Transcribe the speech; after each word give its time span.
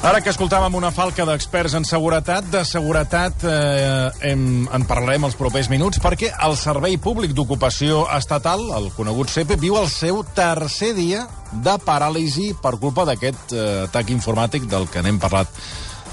Ara 0.00 0.22
que 0.24 0.30
escoltàvem 0.32 0.72
una 0.78 0.88
falca 0.96 1.26
d'experts 1.28 1.74
en 1.76 1.84
seguretat, 1.84 2.46
de 2.48 2.62
seguretat 2.64 3.42
eh, 3.44 4.30
hem, 4.30 4.64
en 4.72 4.86
parlarem 4.88 5.26
els 5.28 5.36
propers 5.36 5.68
minuts, 5.68 6.00
perquè 6.00 6.30
el 6.46 6.56
Servei 6.56 6.96
Públic 6.96 7.34
d'Ocupació 7.36 8.06
Estatal, 8.16 8.64
el 8.78 8.88
conegut 8.96 9.28
CEPE, 9.28 9.58
viu 9.60 9.76
el 9.76 9.90
seu 9.92 10.22
tercer 10.32 10.94
dia 10.96 11.26
de 11.52 11.76
paràlisi 11.84 12.54
per 12.62 12.78
culpa 12.80 13.04
d'aquest 13.04 13.52
eh, 13.52 13.68
atac 13.90 14.08
informàtic 14.16 14.64
del 14.72 14.88
que 14.88 15.04
n'hem 15.04 15.20
parlat 15.20 15.52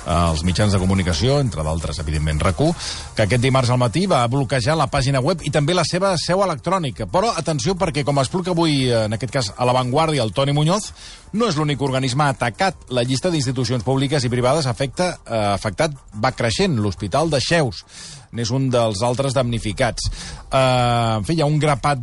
als 0.07 0.43
mitjans 0.47 0.73
de 0.73 0.79
comunicació, 0.79 1.41
entre 1.43 1.63
d'altres, 1.67 1.99
evidentment, 1.99 2.39
rac 2.41 2.57
que 2.57 3.25
aquest 3.25 3.43
dimarts 3.43 3.69
al 3.69 3.77
matí 3.77 4.05
va 4.09 4.23
bloquejar 4.31 4.77
la 4.79 4.87
pàgina 4.89 5.19
web 5.21 5.43
i 5.45 5.51
també 5.53 5.75
la 5.75 5.85
seva 5.85 6.15
seu 6.17 6.41
electrònica. 6.45 7.05
Però, 7.11 7.29
atenció, 7.37 7.75
perquè, 7.77 8.03
com 8.07 8.17
explica 8.17 8.55
avui, 8.55 8.87
en 8.89 9.13
aquest 9.13 9.33
cas, 9.33 9.51
a 9.57 9.67
l'avantguàrdia, 9.67 10.23
el 10.23 10.33
Toni 10.33 10.55
Muñoz, 10.55 10.91
no 11.33 11.49
és 11.51 11.57
l'únic 11.59 11.81
organisme 11.83 12.25
atacat. 12.25 12.87
La 12.89 13.03
llista 13.03 13.29
d'institucions 13.29 13.83
públiques 13.83 14.23
i 14.23 14.31
privades 14.31 14.65
afecta, 14.65 15.17
eh, 15.25 15.41
afectat 15.53 15.93
va 16.15 16.31
creixent. 16.31 16.79
L'Hospital 16.79 17.29
de 17.29 17.41
Xeus 17.43 17.83
n'és 18.31 18.51
un 18.51 18.69
dels 18.71 19.01
altres 19.05 19.35
damnificats. 19.35 20.07
Uh, 20.47 21.19
en 21.19 21.27
fi, 21.27 21.37
hi 21.37 21.43
ha 21.43 21.49
un 21.49 21.59
grapat 21.61 22.01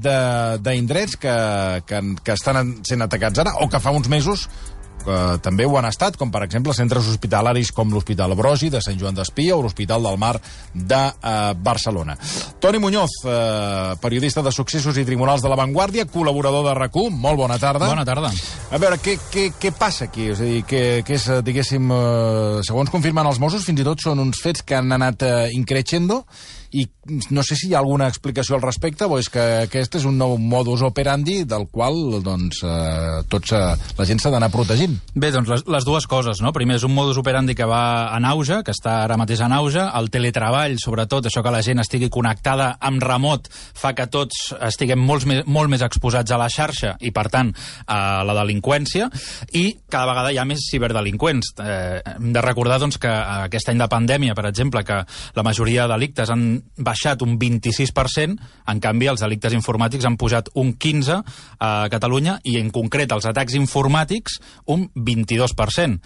d'indrets 0.65 1.19
que, 1.21 1.35
que, 1.89 2.01
que 2.25 2.37
estan 2.37 2.79
sent 2.87 3.05
atacats 3.05 3.45
ara, 3.45 3.57
o 3.65 3.69
que 3.69 3.81
fa 3.83 3.93
uns 3.95 4.09
mesos 4.13 4.49
eh, 5.07 5.39
també 5.45 5.67
ho 5.67 5.77
han 5.79 5.89
estat, 5.89 6.17
com 6.21 6.33
per 6.33 6.45
exemple 6.47 6.75
centres 6.77 7.09
hospitalaris 7.11 7.73
com 7.75 7.93
l'Hospital 7.93 8.35
Brosi 8.39 8.71
de 8.73 8.83
Sant 8.85 8.99
Joan 9.01 9.17
d'Espí 9.17 9.51
o 9.53 9.61
l'Hospital 9.63 10.07
del 10.09 10.19
Mar 10.19 10.35
de 10.73 11.03
eh, 11.05 11.55
Barcelona. 11.57 12.17
Toni 12.61 12.81
Muñoz, 12.83 13.21
eh, 13.25 13.95
periodista 14.01 14.43
de 14.43 14.53
Successos 14.53 14.99
i 14.99 15.05
Tribunals 15.05 15.43
de 15.43 15.53
la 15.53 15.59
Vanguardia, 15.61 16.07
col·laborador 16.11 16.69
de 16.69 16.75
rac 16.79 16.95
molt 17.11 17.37
bona 17.37 17.59
tarda. 17.59 17.89
Bona 17.89 18.05
tarda. 18.07 18.31
A 18.71 18.79
veure, 18.79 18.99
què, 19.03 19.17
què, 19.33 19.49
què 19.61 19.73
passa 19.75 20.07
aquí? 20.07 20.29
És 20.31 20.41
a 20.41 20.49
dir, 20.49 20.63
què, 20.69 21.03
què 21.07 21.17
és, 21.19 21.29
diguéssim, 21.45 21.91
eh, 21.91 22.61
segons 22.67 22.91
confirmen 22.91 23.27
els 23.27 23.41
Mossos, 23.43 23.65
fins 23.67 23.83
i 23.83 23.87
tot 23.87 24.03
són 24.05 24.23
uns 24.23 24.41
fets 24.43 24.63
que 24.63 24.79
han 24.79 24.93
anat 24.95 25.25
eh, 25.27 25.49
increixendo 25.57 26.23
i 26.75 26.85
no 27.31 27.45
sé 27.47 27.55
si 27.55 27.69
hi 27.69 27.75
ha 27.75 27.81
alguna 27.81 28.09
explicació 28.11 28.57
al 28.57 28.65
respecte 28.65 29.07
o 29.07 29.19
és 29.21 29.29
que 29.31 29.43
aquest 29.69 29.99
és 30.01 30.07
un 30.09 30.17
nou 30.19 30.35
modus 30.41 30.83
operandi 30.83 31.43
del 31.47 31.69
qual 31.71 32.19
doncs, 32.25 32.63
eh, 32.67 33.23
tots, 33.31 33.53
eh, 33.55 33.75
la 33.99 34.07
gent 34.09 34.23
s'ha 34.23 34.33
d'anar 34.35 34.51
protegint. 34.51 34.97
Bé, 35.15 35.31
doncs 35.35 35.51
les, 35.53 35.65
les 35.71 35.87
dues 35.87 36.09
coses, 36.11 36.41
no? 36.43 36.53
Primer, 36.57 36.81
és 36.81 36.87
un 36.87 36.95
modus 36.97 37.21
operandi 37.21 37.55
que 37.55 37.69
va 37.69 38.11
en 38.17 38.27
auge, 38.27 38.63
que 38.67 38.75
està 38.75 38.97
ara 39.05 39.19
mateix 39.21 39.45
en 39.45 39.55
auge, 39.55 39.85
el 39.85 40.11
teletreball, 40.11 40.75
sobretot, 40.83 41.29
això 41.31 41.45
que 41.45 41.55
la 41.55 41.63
gent 41.63 41.83
estigui 41.85 42.11
connectada 42.11 42.73
amb 42.83 43.03
remot, 43.05 43.47
fa 43.53 43.95
que 43.95 44.09
tots 44.11 44.51
estiguem 44.59 44.99
molts 44.99 45.29
més, 45.31 45.45
molt 45.47 45.71
més 45.71 45.85
exposats 45.87 46.35
a 46.35 46.41
la 46.41 46.51
xarxa 46.51 46.97
i, 47.01 47.15
per 47.15 47.29
tant, 47.31 47.55
a 47.87 48.25
la 48.27 48.39
delinqüència, 48.41 49.11
i 49.55 49.67
cada 49.87 50.11
vegada 50.11 50.35
hi 50.35 50.43
ha 50.43 50.49
més 50.49 50.67
ciberdelinqüents. 50.73 51.55
Eh, 51.63 52.03
hem 52.17 52.35
de 52.35 52.43
recordar 52.43 52.81
doncs, 52.83 52.99
que 52.99 53.15
aquest 53.15 53.71
any 53.71 53.79
de 53.79 53.91
pandèmia, 53.91 54.35
per 54.35 54.49
exemple, 54.51 54.83
que 54.83 55.05
la 55.37 55.47
majoria 55.47 55.87
de 55.87 55.95
delictes 55.95 56.35
han 56.35 56.64
baixat 56.77 57.23
un 57.23 57.37
26%, 57.39 58.39
en 58.71 58.81
canvi 58.83 59.11
els 59.11 59.23
delictes 59.25 59.55
informàtics 59.57 60.07
han 60.09 60.19
pujat 60.21 60.51
un 60.61 60.75
15% 60.75 61.23
a 61.61 61.75
Catalunya 61.93 62.39
i 62.45 62.59
en 62.61 62.71
concret 62.75 63.13
els 63.15 63.27
atacs 63.31 63.57
informàtics 63.59 64.41
un 64.73 64.89
22%. 64.95 66.01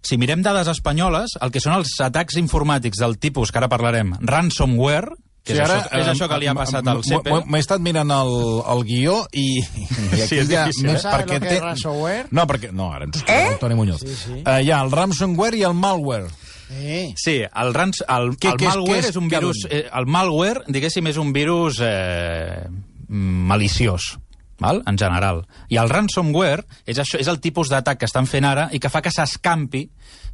Si 0.00 0.16
mirem 0.16 0.40
dades 0.40 0.68
espanyoles, 0.72 1.36
el 1.44 1.50
que 1.52 1.60
són 1.60 1.74
els 1.76 1.92
atacs 2.00 2.38
informàtics 2.40 3.02
del 3.02 3.18
tipus, 3.20 3.52
que 3.52 3.60
ara 3.60 3.68
parlarem, 3.68 4.14
ransomware, 4.24 5.12
que 5.44 5.54
sí, 5.54 5.58
és, 5.58 5.64
ara, 5.64 5.76
això, 5.80 6.00
és 6.00 6.08
això 6.12 6.28
que 6.28 6.38
li 6.40 6.48
ha 6.50 6.54
passat 6.56 6.88
al 6.88 7.02
CEPE. 7.04 7.40
M'he 7.48 7.60
estat 7.62 7.80
mirant 7.84 8.12
el, 8.12 8.34
el 8.74 8.82
guió 8.88 9.16
i, 9.32 9.46
i 9.60 10.20
aquí 10.20 10.28
sí, 10.28 10.40
hi 10.44 10.56
ha... 10.56 10.66
Més, 10.84 11.04
perquè 11.04 11.40
té... 11.44 11.56
ransomware? 11.64 12.28
No, 12.36 12.44
perquè... 12.48 12.72
No, 12.76 12.90
ara 12.96 13.08
ens 13.08 13.20
explica 13.22 13.70
eh? 13.72 13.78
Muñoz. 13.78 14.04
Sí, 14.04 14.16
sí. 14.16 14.36
Uh, 14.44 14.58
hi 14.60 14.72
ha 14.72 14.82
el 14.84 14.92
ransomware 14.92 15.60
i 15.60 15.64
el 15.68 15.76
malware. 15.76 16.28
Eh. 16.70 17.12
Sí, 17.18 17.40
el, 17.42 17.74
rans, 17.74 18.04
el, 18.06 18.36
què, 18.38 18.54
el 18.54 18.62
malware 18.62 19.00
és, 19.00 19.10
és, 19.10 19.12
és 19.12 19.20
un 19.20 19.28
virus... 19.32 19.64
Eh, 19.66 19.84
el 19.90 20.06
malware, 20.06 20.64
diguéssim, 20.70 21.08
és 21.10 21.18
un 21.18 21.32
virus 21.34 21.80
eh, 21.82 22.66
maliciós 23.10 24.12
val? 24.60 24.82
en 24.86 24.98
general. 24.98 25.42
I 25.72 25.80
el 25.80 25.90
ransomware 25.90 26.62
és, 26.84 27.00
això, 27.00 27.18
és 27.18 27.28
el 27.32 27.40
tipus 27.42 27.72
d'atac 27.72 27.98
que 27.98 28.08
estan 28.08 28.28
fent 28.30 28.46
ara 28.46 28.68
i 28.72 28.78
que 28.78 28.92
fa 28.92 29.02
que 29.02 29.12
s'escampi, 29.14 29.86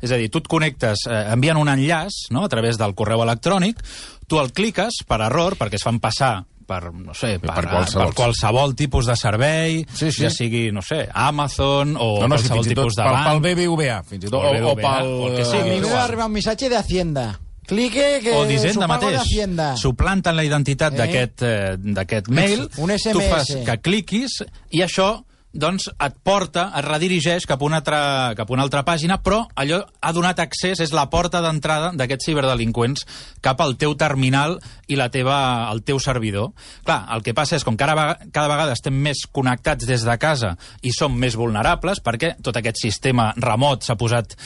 és 0.03 0.13
a 0.13 0.19
dir, 0.21 0.29
tu 0.29 0.43
et 0.43 0.51
connectes, 0.51 1.07
eh, 1.09 1.23
envien 1.33 1.57
un 1.57 1.71
enllaç 1.73 2.27
no? 2.35 2.45
a 2.45 2.53
través 2.53 2.77
del 2.77 2.95
correu 2.99 3.23
electrònic, 3.25 3.81
tu 4.29 4.43
el 4.43 4.53
cliques 4.53 5.01
per 5.09 5.23
error, 5.25 5.57
perquè 5.57 5.81
es 5.81 5.87
fan 5.87 6.03
passar 6.03 6.35
per, 6.67 6.93
no 6.93 7.15
sé, 7.15 7.37
per, 7.43 7.53
per, 7.55 7.67
qualsevol. 7.71 8.11
per 8.11 8.19
qualsevol 8.19 8.77
tipus 8.79 9.09
de 9.11 9.17
servei, 9.19 9.81
sí, 9.87 10.11
sí. 10.11 10.25
ja 10.25 10.31
sigui, 10.35 10.67
no 10.75 10.83
sé, 10.85 11.05
Amazon 11.13 11.97
o 11.97 12.17
no, 12.21 12.29
no, 12.29 12.35
qualsevol 12.35 12.67
sí, 12.67 12.75
tipus 12.75 12.99
de 12.99 13.07
banc. 13.07 13.25
Pel, 13.31 13.43
pel 13.43 13.67
BBVA, 13.67 13.99
fins 14.07 14.27
i 14.27 14.31
tot, 14.31 14.41
o, 14.43 14.71
o 14.73 14.77
pel... 14.79 15.11
O 15.11 15.29
el 15.31 15.37
que 15.39 15.49
sigui. 15.49 15.63
A 15.63 15.75
mi 15.75 15.83
m'ha 15.87 16.27
un 16.27 16.35
missatge 16.35 16.71
de 16.73 16.81
Hacienda. 16.81 17.29
Clique 17.67 18.21
que 18.23 18.35
o 18.35 18.45
d'Hisenda 18.47 18.87
mateix. 18.87 19.33
Suplanten 19.81 20.37
la 20.39 20.45
identitat 20.47 20.95
eh? 20.95 20.99
d'aquest 21.03 22.29
eh, 22.31 22.35
mail, 22.35 22.69
un 22.79 22.95
SMS. 22.95 23.15
tu 23.17 23.25
fas 23.27 23.51
que 23.67 23.81
cliquis 23.83 24.39
i 24.71 24.85
això 24.87 25.17
doncs 25.57 25.89
et 25.89 26.17
porta, 26.25 26.69
et 26.77 26.85
redirigeix 26.85 27.47
cap 27.49 27.63
a 27.63 27.67
una 27.67 27.81
altra, 27.81 28.01
cap 28.37 28.51
a 28.51 28.55
una 28.55 28.65
altra 28.67 28.85
pàgina, 28.87 29.19
però 29.25 29.41
allò 29.57 29.81
ha 30.01 30.13
donat 30.13 30.41
accés, 30.45 30.83
és 30.85 30.93
la 30.95 31.07
porta 31.13 31.41
d'entrada 31.45 31.93
d'aquests 31.97 32.29
ciberdelinqüents 32.29 33.07
cap 33.45 33.61
al 33.65 33.77
teu 33.81 33.97
terminal 33.97 34.59
i 34.87 34.97
la 34.99 35.09
teva, 35.11 35.69
el 35.73 35.83
teu 35.87 35.99
servidor. 36.03 36.53
Clar, 36.87 37.01
el 37.15 37.25
que 37.27 37.35
passa 37.35 37.57
és 37.59 37.65
com 37.67 37.77
cada, 37.79 37.95
cada 38.33 38.51
vegada 38.51 38.75
estem 38.77 38.95
més 38.95 39.25
connectats 39.33 39.87
des 39.89 40.05
de 40.07 40.17
casa 40.23 40.55
i 40.87 40.93
som 40.95 41.15
més 41.19 41.37
vulnerables 41.39 42.03
perquè 42.05 42.35
tot 42.43 42.57
aquest 42.57 42.81
sistema 42.83 43.33
remot 43.37 43.87
s'ha 43.87 43.99
posat 43.99 44.37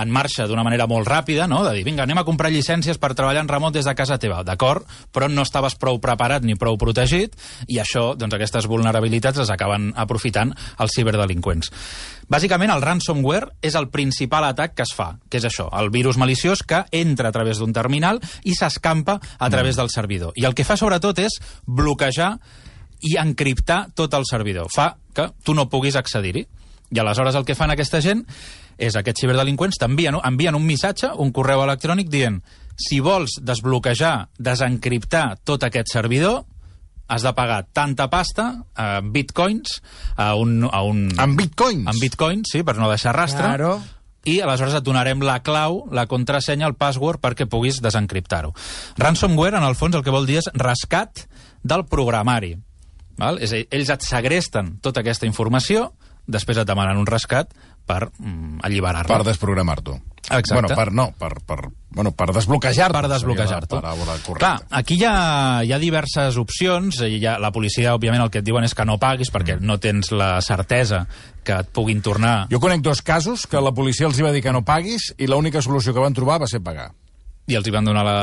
en 0.00 0.12
marxa 0.12 0.46
d'una 0.48 0.64
manera 0.64 0.88
molt 0.90 1.08
ràpida, 1.08 1.48
no? 1.50 1.62
de 1.66 1.74
dir, 1.76 1.84
vinga, 1.84 2.06
anem 2.08 2.22
a 2.22 2.26
comprar 2.28 2.52
llicències 2.52 3.00
per 3.00 3.12
treballar 3.14 3.44
en 3.44 3.50
remot 3.52 3.76
des 3.76 3.88
de 3.88 3.94
casa 3.98 4.18
teva. 4.20 4.42
D'acord, 4.46 4.86
però 5.12 5.28
no 5.28 5.44
estaves 5.44 5.76
prou 5.80 6.00
preparat 6.00 6.46
ni 6.46 6.56
prou 6.56 6.78
protegit 6.80 7.36
i 7.68 7.80
això, 7.82 8.14
doncs 8.16 8.38
aquestes 8.38 8.70
vulnerabilitats 8.70 9.42
les 9.42 9.52
acaben 9.52 9.92
aprofitant 10.00 10.54
als 10.78 10.96
ciberdelinqüents. 10.96 11.72
Bàsicament, 12.30 12.70
el 12.70 12.82
ransomware 12.84 13.56
és 13.66 13.74
el 13.74 13.88
principal 13.90 14.44
atac 14.46 14.76
que 14.78 14.84
es 14.86 14.94
fa, 14.94 15.16
que 15.28 15.40
és 15.40 15.46
això, 15.48 15.66
el 15.80 15.90
virus 15.90 16.18
maliciós 16.20 16.62
que 16.62 16.84
entra 16.94 17.30
a 17.30 17.34
través 17.34 17.58
d'un 17.58 17.74
terminal 17.74 18.20
i 18.46 18.54
s'escampa 18.54 19.18
a 19.18 19.50
través 19.50 19.74
mm. 19.74 19.80
del 19.80 19.90
servidor. 19.90 20.32
I 20.38 20.46
el 20.46 20.54
que 20.54 20.66
fa, 20.66 20.78
sobretot, 20.78 21.18
és 21.18 21.40
bloquejar 21.66 22.36
i 23.02 23.16
encriptar 23.18 23.88
tot 23.98 24.14
el 24.14 24.28
servidor. 24.30 24.70
Fa 24.70 24.92
que 25.16 25.30
tu 25.42 25.56
no 25.58 25.68
puguis 25.72 25.98
accedir-hi. 25.98 26.46
I 26.90 27.02
aleshores 27.02 27.34
el 27.38 27.46
que 27.46 27.58
fan 27.58 27.74
aquesta 27.74 28.00
gent 28.02 28.22
és 28.80 28.96
aquests 28.96 29.22
ciberdelinqüents 29.22 29.78
t'envien 29.78 30.16
envien 30.24 30.56
un 30.56 30.64
missatge, 30.66 31.10
un 31.18 31.30
correu 31.34 31.62
electrònic 31.66 32.08
dient 32.10 32.40
si 32.80 33.00
vols 33.04 33.36
desbloquejar, 33.44 34.30
desencriptar 34.38 35.36
tot 35.44 35.66
aquest 35.66 35.92
servidor, 35.92 36.46
has 37.10 37.26
de 37.26 37.32
pagar 37.34 37.64
tanta 37.74 38.06
pasta, 38.10 38.50
eh, 38.78 39.00
bitcoins, 39.02 39.80
a 40.16 40.34
un... 40.38 40.62
A 40.70 40.82
un 40.86 41.08
en 41.10 41.36
bitcoins? 41.36 41.88
En 41.90 41.98
bitcoins, 41.98 42.52
sí, 42.52 42.62
per 42.62 42.78
no 42.78 42.90
deixar 42.90 43.16
rastre. 43.16 43.48
Claro 43.48 43.80
i 44.28 44.40
aleshores 44.44 44.74
et 44.76 44.84
donarem 44.84 45.22
la 45.24 45.38
clau, 45.40 45.86
la 45.96 46.04
contrasenya, 46.04 46.68
el 46.68 46.76
password 46.76 47.22
perquè 47.22 47.46
puguis 47.48 47.80
desencriptar-ho. 47.80 48.52
Ransomware, 49.00 49.56
en 49.56 49.64
el 49.64 49.76
fons, 49.78 49.96
el 49.96 50.04
que 50.04 50.12
vol 50.12 50.28
dir 50.28 50.40
és 50.42 50.50
rescat 50.60 51.24
del 51.64 51.86
programari. 51.88 52.52
Val? 53.20 53.40
És 53.40 53.52
a 53.52 53.60
dir, 53.60 53.68
ells 53.72 53.92
et 53.92 54.04
segresten 54.04 54.74
tota 54.84 55.00
aquesta 55.00 55.28
informació, 55.28 55.90
després 56.30 56.60
et 56.60 56.68
demanen 56.68 57.00
un 57.00 57.08
rescat 57.08 57.54
per 57.90 58.06
mm, 58.12 58.62
alliberar-la. 58.66 59.10
Per 59.10 59.26
desprogramar-t'ho. 59.26 59.98
Exacte. 60.30 60.54
Bueno, 60.54 60.68
per, 60.76 60.92
no, 60.92 61.08
per, 61.18 61.40
per, 61.42 61.58
bueno, 61.90 62.12
per 62.14 62.28
desbloquejar-te. 62.36 62.94
Per 62.94 63.10
desbloquejar-te. 63.10 63.80
Clar, 64.38 64.52
aquí 64.78 65.00
hi 65.00 65.06
ha, 65.08 65.14
hi 65.66 65.72
ha 65.74 65.80
diverses 65.82 66.38
opcions. 66.38 67.00
Hi 67.02 67.18
ha, 67.26 67.38
la 67.42 67.50
policia, 67.54 67.96
òbviament, 67.96 68.22
el 68.22 68.30
que 68.30 68.44
et 68.44 68.46
diuen 68.46 68.66
és 68.68 68.76
que 68.76 68.86
no 68.86 69.00
paguis 69.02 69.32
perquè 69.34 69.58
mm. 69.58 69.66
no 69.66 69.80
tens 69.82 70.12
la 70.14 70.36
certesa 70.44 71.02
que 71.42 71.58
et 71.64 71.74
puguin 71.74 72.04
tornar... 72.04 72.44
Jo 72.52 72.62
conec 72.62 72.84
dos 72.86 73.02
casos 73.02 73.48
que 73.50 73.64
la 73.64 73.74
policia 73.74 74.06
els 74.06 74.22
va 74.22 74.30
dir 74.36 74.44
que 74.44 74.54
no 74.54 74.62
paguis 74.66 75.10
i 75.18 75.26
l'única 75.30 75.64
solució 75.64 75.96
que 75.96 76.04
van 76.04 76.14
trobar 76.14 76.38
va 76.44 76.50
ser 76.50 76.62
pagar. 76.62 76.92
I 77.50 77.58
els 77.58 77.66
hi 77.66 77.74
van 77.74 77.88
donar 77.88 78.06
la, 78.06 78.16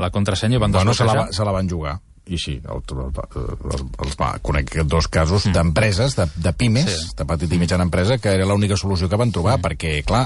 la 0.00 0.12
contrasenya 0.14 0.56
i 0.56 0.62
van 0.62 0.72
bueno, 0.72 0.96
se 0.96 1.04
la, 1.04 1.28
se 1.34 1.44
la 1.44 1.52
van 1.52 1.68
jugar 1.68 1.98
i 2.26 2.38
sí, 2.40 2.54
el, 2.56 2.80
el, 2.80 3.08
el, 3.36 3.82
els, 4.00 4.14
va, 4.16 4.30
conec 4.42 4.72
dos 4.88 5.08
casos 5.12 5.44
mm. 5.44 5.52
d'empreses, 5.56 6.14
de, 6.16 6.24
de 6.46 6.52
pimes, 6.56 6.88
sí. 6.88 7.10
de 7.18 7.26
petita 7.28 7.56
i 7.56 7.60
mitjana 7.60 7.84
empresa, 7.84 8.16
que 8.16 8.32
era 8.32 8.46
l'única 8.48 8.78
solució 8.80 9.10
que 9.12 9.18
van 9.20 9.32
trobar, 9.34 9.58
mm. 9.58 9.64
perquè, 9.66 9.92
clar, 10.08 10.22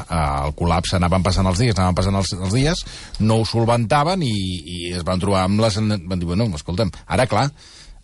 el 0.47 0.55
col·lapse 0.59 0.99
anaven 0.99 1.27
passant 1.27 1.51
els 1.51 1.59
dies, 1.59 1.75
anaven 1.75 1.99
passant 1.99 2.21
els, 2.21 2.35
els 2.39 2.55
dies, 2.55 2.85
no 3.19 3.41
ho 3.41 3.49
solventaven 3.49 4.23
i, 4.23 4.37
i 4.63 4.79
es 4.95 5.03
van 5.07 5.19
trobar 5.23 5.43
amb 5.49 5.65
les... 5.65 5.81
Van 5.81 6.21
dir, 6.21 6.29
bueno, 6.29 6.47
escolta'm, 6.55 6.95
ara, 7.07 7.27
clar, 7.31 7.49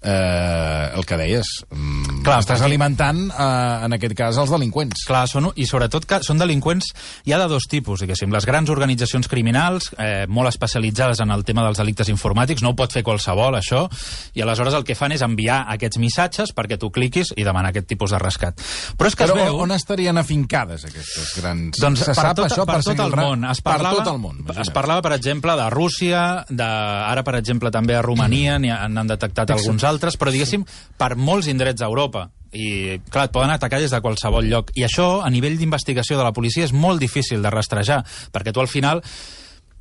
eh, 0.04 0.90
el 0.94 1.04
que 1.06 1.16
deies, 1.16 1.46
mm, 1.70 2.22
Clar, 2.24 2.38
estàs 2.40 2.60
perquè- 2.60 2.64
alimentant, 2.68 3.30
eh, 3.30 3.84
en 3.86 3.92
aquest 3.96 4.14
cas, 4.14 4.36
els 4.38 4.50
delinqüents. 4.50 5.04
Clar, 5.06 5.26
són, 5.28 5.50
i 5.56 5.66
sobretot 5.66 6.04
que 6.06 6.20
són 6.22 6.38
delinqüents, 6.38 6.92
hi 7.24 7.32
ha 7.32 7.38
de 7.38 7.48
dos 7.48 7.64
tipus, 7.68 8.00
diguéssim. 8.00 8.30
Les 8.32 8.44
grans 8.46 8.68
organitzacions 8.70 9.28
criminals, 9.28 9.90
eh, 9.98 10.26
molt 10.28 10.48
especialitzades 10.48 11.20
en 11.20 11.30
el 11.30 11.44
tema 11.44 11.64
dels 11.64 11.78
delictes 11.78 12.08
informàtics, 12.08 12.62
no 12.62 12.70
ho 12.70 12.76
pot 12.76 12.92
fer 12.92 13.02
qualsevol, 13.02 13.54
això, 13.56 13.88
i 14.34 14.40
aleshores 14.42 14.74
el 14.74 14.84
que 14.84 14.94
fan 14.94 15.12
és 15.12 15.22
enviar 15.22 15.64
aquests 15.72 15.98
missatges 15.98 16.54
perquè 16.54 16.78
tu 16.78 16.90
cliquis 16.90 17.32
i 17.36 17.44
demanar 17.44 17.70
aquest 17.70 17.86
tipus 17.86 18.10
de 18.10 18.18
rescat. 18.18 18.60
Però 18.98 19.06
és 19.08 19.14
que 19.16 19.24
Però 19.24 19.36
es 19.38 19.44
veu... 19.44 19.58
on 19.64 19.72
estarien 19.72 20.18
afincades 20.18 20.84
aquestes 20.84 21.34
grans... 21.40 21.78
Doncs 21.80 22.00
Se 22.04 22.12
per, 22.12 22.14
sap 22.14 22.36
tot, 22.36 22.50
això 22.50 22.66
per, 22.66 22.74
tot 22.82 22.92
seguir 22.92 23.04
el 23.06 23.16
món. 23.16 23.44
Es 23.50 23.60
parlava, 23.62 23.96
per 23.96 24.04
tot 24.04 24.12
el 24.14 24.20
món. 24.20 24.44
Es 24.60 24.70
parlava, 24.70 25.02
per 25.02 25.12
exemple, 25.14 25.56
de 25.56 25.70
Rússia, 25.70 26.44
de, 26.48 26.64
ara, 26.64 27.22
per 27.24 27.36
exemple, 27.36 27.70
també 27.70 27.94
a 27.96 28.02
Romania, 28.02 28.56
han, 28.56 28.92
n'han 28.92 29.06
detectat 29.06 29.50
alguns 29.50 29.82
altres, 29.84 29.93
però, 30.00 30.32
diguéssim, 30.34 30.64
per 30.98 31.14
molts 31.16 31.50
indrets 31.50 31.80
d'Europa. 31.82 32.28
I, 32.54 33.00
clar, 33.10 33.26
et 33.26 33.34
poden 33.34 33.50
atacar 33.50 33.80
des 33.82 33.90
de 33.90 34.00
qualsevol 34.00 34.46
lloc. 34.46 34.70
I 34.78 34.86
això, 34.86 35.24
a 35.26 35.30
nivell 35.30 35.58
d'investigació 35.58 36.18
de 36.18 36.26
la 36.26 36.32
policia, 36.32 36.64
és 36.64 36.72
molt 36.72 37.02
difícil 37.02 37.42
de 37.42 37.50
rastrejar, 37.50 38.04
perquè 38.32 38.54
tu, 38.54 38.62
al 38.62 38.70
final, 38.70 39.02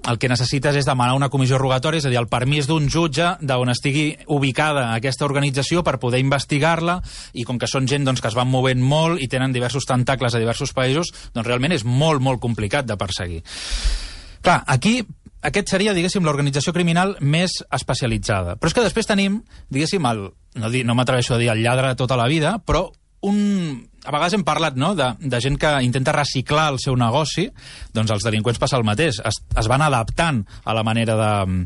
el 0.10 0.20
que 0.20 0.28
necessites 0.28 0.76
és 0.76 0.88
demanar 0.88 1.16
una 1.16 1.30
comissió 1.32 1.58
rogatòria, 1.62 2.02
és 2.02 2.08
a 2.08 2.12
dir, 2.12 2.20
el 2.20 2.28
permís 2.32 2.68
d'un 2.68 2.90
jutge 2.92 3.30
d'on 3.40 3.72
estigui 3.72 4.08
ubicada 4.36 4.90
aquesta 4.98 5.26
organització 5.26 5.84
per 5.86 6.00
poder 6.02 6.20
investigar-la, 6.24 7.00
i 7.34 7.46
com 7.48 7.60
que 7.60 7.70
són 7.72 7.88
gent 7.88 8.04
doncs, 8.08 8.22
que 8.22 8.32
es 8.32 8.38
van 8.38 8.52
movent 8.52 8.84
molt 8.84 9.22
i 9.24 9.30
tenen 9.32 9.56
diversos 9.56 9.88
tentacles 9.88 10.36
a 10.36 10.42
diversos 10.44 10.76
països, 10.76 11.14
doncs 11.34 11.48
realment 11.48 11.78
és 11.78 11.86
molt, 11.88 12.22
molt 12.22 12.42
complicat 12.44 12.90
de 12.90 13.00
perseguir. 13.00 13.44
Clar, 14.44 14.60
aquí 14.68 15.00
aquest 15.44 15.70
seria, 15.70 15.94
diguéssim, 15.94 16.24
l'organització 16.26 16.74
criminal 16.74 17.16
més 17.22 17.60
especialitzada. 17.72 18.56
Però 18.58 18.72
és 18.72 18.76
que 18.78 18.86
després 18.86 19.08
tenim, 19.10 19.42
diguéssim, 19.70 20.06
el, 20.10 20.28
no, 20.56 20.70
di- 20.74 20.84
no 20.88 20.96
m'atreveixo 20.96 21.36
a 21.36 21.42
dir 21.42 21.50
el 21.54 21.64
lladre 21.64 21.94
de 21.94 22.00
tota 22.00 22.18
la 22.20 22.28
vida, 22.32 22.58
però 22.66 22.90
un... 23.24 23.88
A 24.04 24.12
vegades 24.12 24.34
hem 24.36 24.42
parlat 24.44 24.76
no, 24.76 24.90
de, 25.00 25.06
de 25.32 25.38
gent 25.40 25.56
que 25.56 25.70
intenta 25.86 26.12
reciclar 26.12 26.66
el 26.74 26.78
seu 26.84 26.98
negoci, 27.00 27.46
doncs 27.96 28.12
els 28.12 28.26
delinqüents 28.28 28.60
passa 28.60 28.76
el 28.76 28.84
mateix. 28.84 29.22
Es, 29.24 29.38
es 29.62 29.70
van 29.72 29.80
adaptant 29.86 30.42
a 30.68 30.74
la 30.76 30.84
manera 30.84 31.16
de, 31.16 31.62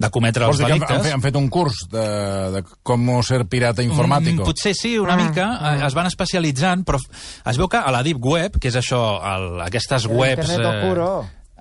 de 0.00 0.08
cometre 0.08 0.46
Vols 0.48 0.62
els 0.62 0.64
dir 0.64 0.70
que 0.70 0.72
han, 0.72 0.80
han, 0.80 1.02
delictes. 1.02 1.20
fet, 1.26 1.36
un 1.36 1.50
curs 1.52 1.82
de, 1.92 2.06
de 2.54 2.62
com 2.88 3.04
ser 3.28 3.42
pirata 3.52 3.84
informàtic? 3.84 4.38
Mm, 4.38 4.46
potser 4.48 4.72
sí, 4.72 4.94
una 4.98 5.18
mica. 5.20 5.50
eh, 5.74 5.84
Es 5.84 5.92
van 5.92 6.08
especialitzant, 6.08 6.86
però 6.88 6.96
es 7.04 7.60
veu 7.60 7.68
que 7.68 7.76
a 7.84 7.92
la 7.92 8.00
Deep 8.02 8.24
Web, 8.24 8.56
que 8.56 8.72
és 8.72 8.80
això, 8.80 9.02
el, 9.34 9.50
aquestes 9.68 10.08
El 10.08 10.16
webs... 10.16 10.48
internet 10.48 10.70
oscuro. 10.72 11.10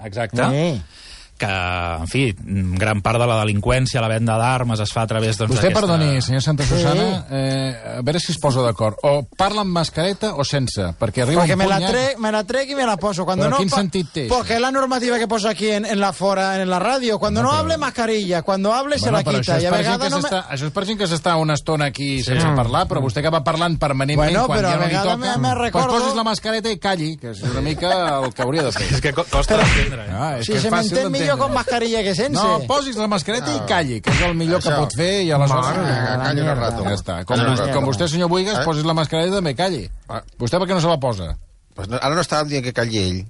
Exacte. 0.08 0.48
Sí. 0.56 1.03
Que, 1.38 1.46
en 1.48 2.08
fi, 2.08 2.36
gran 2.80 3.02
part 3.02 3.20
de 3.20 3.28
la 3.28 3.40
delinqüència, 3.42 4.02
la 4.02 4.08
venda 4.12 4.38
d'armes 4.38 4.80
es 4.84 4.92
fa 4.94 5.02
a 5.04 5.08
través 5.08 5.38
doncs, 5.38 5.56
Vostè, 5.56 5.72
perdoni, 5.74 6.22
senyor 6.22 6.42
Santa 6.42 6.64
Sí. 6.64 6.70
Susana, 6.76 7.26
eh, 7.32 7.98
a 7.98 8.02
veure 8.02 8.20
si 8.20 8.32
es 8.32 8.38
posa 8.40 8.62
d'acord. 8.62 8.98
O 9.04 9.24
parla 9.38 9.62
amb 9.62 9.72
mascareta 9.76 10.34
o 10.36 10.44
sense, 10.46 10.94
perquè 11.00 11.24
arriba 11.24 11.42
Porque 11.42 11.54
un 11.54 11.60
me 11.60 11.66
punt 11.66 11.74
la, 11.80 11.82
ja... 11.88 11.92
trec, 11.92 12.18
me 12.20 12.32
la 12.32 12.44
trec 12.44 12.70
y 12.70 12.76
me 12.76 12.86
la 12.86 12.98
poso. 12.98 13.26
Cuando 13.26 13.44
Pero 13.46 13.52
no 13.52 13.58
¿quién 13.58 13.70
pa- 13.70 13.78
sentit 13.78 14.10
té, 14.12 14.26
Porque 14.30 14.60
la 14.60 14.72
normativa 14.72 15.18
que 15.20 15.28
posa 15.28 15.50
aquí 15.50 15.70
en, 15.70 15.86
en 15.86 16.00
la 16.00 16.14
fora, 16.14 16.62
en 16.62 16.70
la 16.70 16.80
radio. 16.80 17.20
Cuando 17.20 17.42
no, 17.44 17.52
hable, 17.52 17.78
mascarilla. 17.78 18.42
Cuando 18.44 18.74
hable, 18.74 19.00
se 19.00 19.12
la 19.12 19.24
però 19.24 19.40
quita. 19.40 19.56
això 19.56 19.58
és, 19.58 19.64
Y 19.64 19.66
a 19.66 19.72
vegades 19.72 20.00
que 20.04 20.10
no 20.10 20.22
me... 20.22 20.30
això 20.30 20.66
és 20.68 20.72
per 20.74 20.86
gent 20.86 20.98
que 21.00 21.08
s'està 21.08 21.36
una 21.38 21.54
estona 21.56 21.86
aquí 21.86 22.18
sí. 22.20 22.24
sense 22.32 22.48
parlar, 22.56 22.88
però 22.88 23.02
vostè 23.02 23.22
que 23.22 23.30
va 23.30 23.44
parlant 23.44 23.78
permanentment 23.80 24.32
Bueno, 24.32 24.46
quan 24.48 24.60
però 24.60 24.70
ja 24.72 24.78
no 24.80 24.88
li 24.88 24.96
toca, 24.96 25.18
me- 25.18 25.38
me 25.38 25.56
recordo- 25.56 25.90
pues 25.90 26.02
posis 26.04 26.16
la 26.16 26.24
mascareta 26.24 26.70
i 26.72 26.78
calli, 26.80 27.18
que 27.18 27.32
és 27.32 27.42
una 27.44 27.62
mica 27.62 28.20
el 28.24 28.34
que 28.34 28.42
hauria 28.42 28.64
de 28.64 28.72
fer. 28.72 28.88
És 28.94 29.02
que 29.02 29.14
co- 29.14 29.26
costa 29.30 29.58
d'entendre. 29.58 30.06
Eh? 30.08 30.12
Ah, 30.14 30.32
és 30.40 30.46
Si 30.46 30.52
que 30.54 30.58
és 30.60 30.70
fàcil 30.70 30.98
entén 30.98 31.12
millor 31.24 31.38
con 31.40 31.54
mascarilla 31.54 32.04
que 32.06 32.14
sense. 32.16 32.36
No, 32.38 32.60
posis 32.70 32.96
la 33.00 33.08
mascareta 33.12 33.54
i 33.56 33.62
calli, 33.70 34.00
que 34.06 34.12
és 34.14 34.22
el 34.28 34.36
millor 34.40 34.62
que 34.62 34.70
Això. 34.70 34.80
pot 34.84 34.96
fer 34.96 35.12
i 35.26 35.32
aleshores... 35.32 35.66
Mare, 35.78 35.96
Ah, 36.14 36.18
calli 36.24 36.42
un 36.42 36.48
mierda. 36.48 36.70
rato. 36.70 36.84
Ja 36.84 36.94
està. 37.00 37.16
Com, 37.26 37.38
Calli 37.38 37.62
un 37.68 37.74
com 37.74 37.86
vostè, 37.90 38.08
senyor 38.12 38.30
Buigas, 38.30 38.60
Eh? 38.60 38.66
posis 38.68 38.86
la 38.86 38.94
mascareta 38.94 39.32
i 39.32 39.36
també 39.40 39.56
calli. 39.56 39.90
Ah. 40.10 40.22
Vostè 40.40 40.60
per 40.62 40.68
què 40.70 40.78
no 40.78 40.82
se 40.84 40.88
la 40.92 41.00
posa? 41.00 41.32
Pues 41.74 41.88
no, 41.90 41.98
ara 41.98 42.14
no 42.14 42.22
estàvem 42.22 42.48
dient 42.52 42.64
que 42.64 42.74
calli 42.74 42.98
ell. 43.02 43.22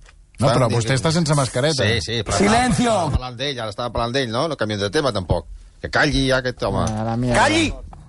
No, 0.42 0.50
però 0.50 0.68
vostè 0.68 0.98
està 0.98 1.12
sense 1.13 1.36
mascareta. 1.38 1.84
Sí, 1.86 2.00
sí. 2.01 2.24
Però 2.25 2.36
Silencio! 2.38 2.90
Estava 2.92 3.12
parlant 3.12 3.38
d'ell, 3.38 3.60
ara 3.62 3.69
estava 3.69 3.90
parlant 3.94 4.13
d'ell, 4.18 4.30
no? 4.34 4.48
No 4.50 4.57
canviem 4.57 4.80
de 4.81 4.89
tema, 4.89 5.13
tampoc. 5.13 5.46
Que 5.80 5.89
calli 5.94 6.28
ja 6.28 6.38
aquest 6.42 6.62
home. 6.63 6.84
Mierda. 7.18 7.46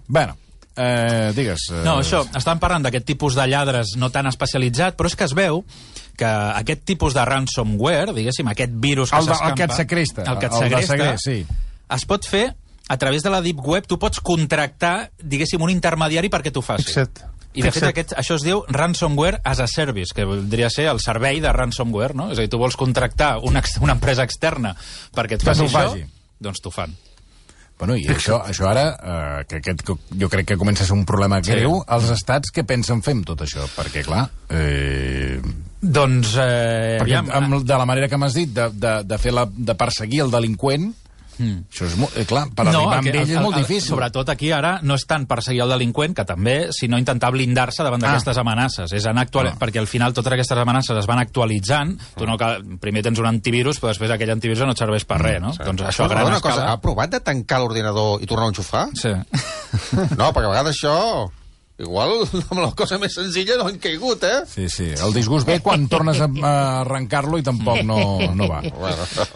Bueno, 0.08 0.36
eh, 0.76 1.32
digues... 1.36 1.68
Eh, 1.72 1.82
No, 1.84 1.98
això, 2.02 2.24
estan 2.36 2.58
parlant 2.62 2.82
d'aquest 2.86 3.06
tipus 3.06 3.34
de 3.38 3.46
lladres 3.50 3.94
no 4.00 4.10
tan 4.10 4.26
especialitzat, 4.30 4.96
però 4.98 5.10
és 5.10 5.16
que 5.16 5.24
es 5.28 5.34
veu 5.34 5.64
que 6.16 6.26
aquest 6.30 6.84
tipus 6.86 7.14
de 7.14 7.24
ransomware, 7.26 8.12
diguéssim, 8.14 8.48
aquest 8.52 8.72
virus 8.82 9.10
que 9.10 9.18
El 9.18 9.26
de- 9.26 9.32
el 9.32 9.36
s'escampa... 9.38 9.56
que 9.56 9.64
et 9.64 9.76
segresta, 9.76 10.22
El 10.30 10.38
que 10.38 10.46
et 10.46 10.52
el 10.52 10.58
segresta, 10.58 10.96
segrest, 10.96 11.24
sí. 11.24 11.46
es 11.98 12.04
pot 12.06 12.26
fer 12.26 12.44
a 12.88 12.96
través 12.98 13.22
de 13.24 13.30
la 13.30 13.40
Deep 13.40 13.60
Web, 13.64 13.86
tu 13.88 13.98
pots 13.98 14.20
contractar, 14.20 15.10
diguéssim, 15.22 15.62
un 15.62 15.70
intermediari 15.72 16.28
perquè 16.30 16.52
t'ho 16.52 16.62
faci. 16.62 16.84
Exacte. 16.90 17.30
I 17.54 17.62
de 17.62 17.70
fet 17.70 17.84
aquest, 17.86 18.12
això 18.18 18.34
es 18.34 18.42
diu 18.42 18.64
ransomware 18.66 19.38
as 19.46 19.60
a 19.62 19.68
service, 19.70 20.10
que 20.12 20.24
voldria 20.26 20.66
ser 20.74 20.88
el 20.90 20.98
servei 21.00 21.38
de 21.40 21.52
ransomware, 21.54 22.12
no? 22.18 22.26
És 22.34 22.38
a 22.38 22.42
dir, 22.42 22.50
tu 22.50 22.58
vols 22.58 22.74
contractar 22.76 23.36
una, 23.46 23.62
una 23.80 23.94
empresa 23.94 24.24
externa 24.26 24.72
perquè 25.14 25.38
et 25.38 25.44
faci 25.46 25.62
t'ho 25.62 25.68
això, 25.70 25.84
faci. 25.94 26.02
doncs 26.42 26.60
t'ho 26.60 26.72
fan. 26.74 26.96
Bueno, 27.78 27.96
i 27.98 28.06
això, 28.08 28.40
això 28.50 28.68
ara, 28.70 28.84
eh, 28.94 29.44
que 29.48 29.60
aquest 29.62 29.82
que 29.86 29.96
jo 30.20 30.28
crec 30.32 30.46
que 30.52 30.58
comença 30.60 30.84
a 30.84 30.86
ser 30.86 30.96
un 30.96 31.04
problema 31.08 31.42
Sí. 31.42 31.52
greu, 31.52 31.80
els 31.88 32.10
estats 32.14 32.52
què 32.54 32.64
pensen 32.66 33.02
fer 33.02 33.16
amb 33.18 33.26
tot 33.26 33.42
això? 33.44 33.66
Perquè, 33.76 34.04
clar, 34.06 34.28
eh, 34.50 35.40
Doncs, 35.84 36.36
eh, 36.40 36.96
perquè 36.96 37.18
aviam, 37.20 37.30
amb, 37.30 37.58
de 37.66 37.76
la 37.76 37.84
manera 37.84 38.08
que 38.08 38.16
m'has 38.16 38.32
dit, 38.34 38.48
de, 38.48 38.70
de, 38.72 38.92
de, 39.04 39.18
fer 39.20 39.34
la, 39.36 39.44
de 39.52 39.74
perseguir 39.76 40.22
el 40.24 40.30
delinqüent, 40.32 40.94
mm. 41.38 41.58
això 41.70 41.86
és 41.86 41.96
molt, 42.00 42.16
eh, 42.16 42.24
clar, 42.28 42.46
per 42.54 42.66
arribar 42.68 42.98
amb 42.98 43.08
ell 43.10 43.18
és 43.22 43.40
molt 43.40 43.56
difícil. 43.56 43.88
Sobretot 43.94 44.28
aquí 44.32 44.50
ara 44.52 44.78
no 44.82 44.94
és 44.98 45.04
tant 45.06 45.26
perseguir 45.26 45.62
el 45.64 45.74
delinqüent, 45.74 46.14
que 46.14 46.24
també, 46.28 46.56
sinó 46.76 46.98
intentar 46.98 47.30
blindar-se 47.34 47.82
davant 47.82 48.02
Ah. 48.04 48.08
d'aquestes 48.12 48.38
amenaces. 48.38 48.92
És 48.92 49.06
anar 49.06 49.22
actual... 49.28 49.48
Ah. 49.52 49.56
Perquè 49.58 49.78
al 49.80 49.86
final 49.90 50.12
totes 50.12 50.32
aquestes 50.32 50.58
amenaces 50.58 50.96
es 50.98 51.06
van 51.06 51.18
actualitzant. 51.22 51.94
Tu 52.18 52.26
no 52.26 52.36
cal... 52.38 52.62
Primer 52.80 53.02
tens 53.02 53.18
un 53.18 53.26
antivirus, 53.26 53.78
però 53.80 53.92
després 53.92 54.10
aquell 54.10 54.30
antivirus 54.34 54.64
no 54.64 54.72
et 54.74 54.78
serveix 54.78 55.04
per 55.08 55.20
res, 55.22 55.40
no? 55.40 55.52
Doncs 55.56 55.82
això 55.88 56.04
a 56.04 56.08
gran 56.08 56.26
una 56.26 56.40
cosa, 56.40 56.54
escala... 56.64 56.72
ha 56.72 56.80
provat 56.80 57.10
de 57.14 57.20
tancar 57.20 57.60
l'ordinador 57.62 58.20
i 58.22 58.26
tornar 58.26 58.46
a 58.50 58.52
enxufar? 58.54 58.88
Sí. 58.94 59.12
No, 60.18 60.30
perquè 60.32 60.46
a 60.46 60.52
vegades 60.52 60.76
això... 60.76 61.30
Igual 61.74 62.22
amb 62.52 62.60
la 62.60 62.68
cosa 62.78 63.00
més 63.02 63.16
senzilla 63.18 63.56
no 63.58 63.66
han 63.66 63.80
caigut, 63.82 64.22
eh? 64.22 64.44
Sí, 64.46 64.68
sí, 64.70 64.92
el 64.94 65.14
disgust 65.16 65.48
ve 65.48 65.56
quan 65.58 65.88
tornes 65.90 66.20
a, 66.22 66.28
a 66.30 66.52
arrencar-lo 66.84 67.40
i 67.40 67.42
tampoc 67.46 67.80
no, 67.82 67.98
no 68.30 68.46
va. 68.46 68.60